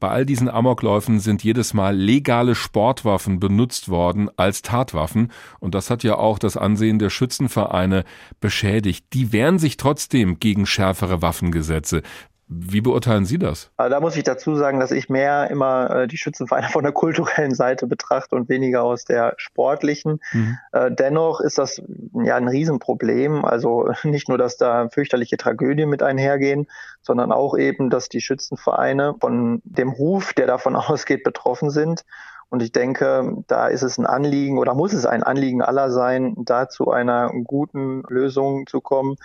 Bei 0.04 0.10
all 0.10 0.26
diesen 0.26 0.50
Amokläufen 0.50 1.18
sind 1.18 1.42
jedes 1.44 1.72
Mal 1.72 1.96
legale 1.96 2.54
Sportwaffen 2.54 3.40
benutzt 3.40 3.88
worden 3.88 4.28
als 4.36 4.60
Tatwaffen 4.60 5.32
und 5.60 5.74
das 5.74 5.88
hat 5.88 6.02
ja 6.02 6.16
auch 6.16 6.38
das 6.38 6.58
Ansehen 6.58 6.98
der 6.98 7.08
Schützenvereine 7.08 8.04
beschädigt. 8.38 9.06
Die 9.14 9.32
wehren 9.32 9.58
sich 9.58 9.78
trotzdem 9.78 10.40
gegen 10.40 10.66
schärfere 10.66 11.22
Waffengesetze. 11.22 12.02
Wie 12.48 12.82
beurteilen 12.82 13.24
Sie 13.24 13.38
das? 13.38 13.70
Also 13.78 13.90
da 13.90 14.00
muss 14.00 14.14
ich 14.18 14.24
dazu 14.24 14.54
sagen, 14.56 14.78
dass 14.78 14.90
ich 14.90 15.08
mehr 15.08 15.50
immer 15.50 15.90
äh, 15.90 16.06
die 16.06 16.18
Schützenvereine 16.18 16.68
von 16.68 16.82
der 16.84 16.92
kulturellen 16.92 17.54
Seite 17.54 17.86
betrachte 17.86 18.36
und 18.36 18.50
weniger 18.50 18.82
aus 18.82 19.06
der 19.06 19.32
sportlichen. 19.38 20.20
Mhm. 20.32 20.58
Äh, 20.72 20.92
dennoch 20.92 21.40
ist 21.40 21.56
das 21.56 21.80
ja 22.14 22.36
ein 22.36 22.48
Riesenproblem. 22.48 23.44
Also 23.44 23.90
nicht 24.04 24.28
nur, 24.28 24.38
dass 24.38 24.56
da 24.56 24.88
fürchterliche 24.88 25.36
Tragödien 25.36 25.88
mit 25.88 26.02
einhergehen, 26.02 26.66
sondern 27.02 27.32
auch 27.32 27.56
eben, 27.56 27.90
dass 27.90 28.08
die 28.08 28.20
Schützenvereine 28.20 29.16
von 29.20 29.60
dem 29.64 29.90
Ruf, 29.90 30.32
der 30.32 30.46
davon 30.46 30.76
ausgeht, 30.76 31.24
betroffen 31.24 31.70
sind. 31.70 32.04
Und 32.50 32.62
ich 32.62 32.70
denke, 32.70 33.42
da 33.48 33.66
ist 33.66 33.82
es 33.82 33.98
ein 33.98 34.06
Anliegen 34.06 34.58
oder 34.58 34.74
muss 34.74 34.92
es 34.92 35.06
ein 35.06 35.24
Anliegen 35.24 35.60
aller 35.60 35.90
sein, 35.90 36.34
da 36.44 36.68
zu 36.68 36.90
einer 36.90 37.32
guten 37.44 38.02
Lösung 38.08 38.68
zu 38.68 38.80
kommen, 38.80 39.16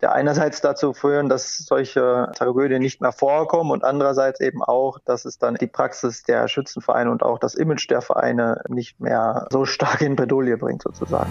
der 0.00 0.12
einerseits 0.12 0.60
dazu 0.60 0.94
führen, 0.94 1.28
dass 1.28 1.58
solche 1.58 2.30
Tragödien 2.34 2.80
nicht 2.80 3.00
mehr 3.00 3.12
vorkommen 3.12 3.70
und 3.70 3.84
andererseits 3.84 4.40
eben 4.40 4.62
auch, 4.62 4.98
dass 5.04 5.24
es 5.24 5.38
dann 5.38 5.54
die 5.54 5.66
Praxis 5.66 6.24
der 6.24 6.48
Schützenvereine 6.48 7.10
und 7.10 7.22
auch 7.22 7.38
das 7.38 7.54
Image 7.54 7.90
der 7.90 8.00
Vereine 8.00 8.62
nicht 8.68 9.00
mehr 9.00 9.46
so 9.50 9.64
stark 9.64 10.00
in 10.00 10.16
Bredouille 10.16 10.56
bringt 10.56 10.82
sozusagen. 10.82 11.30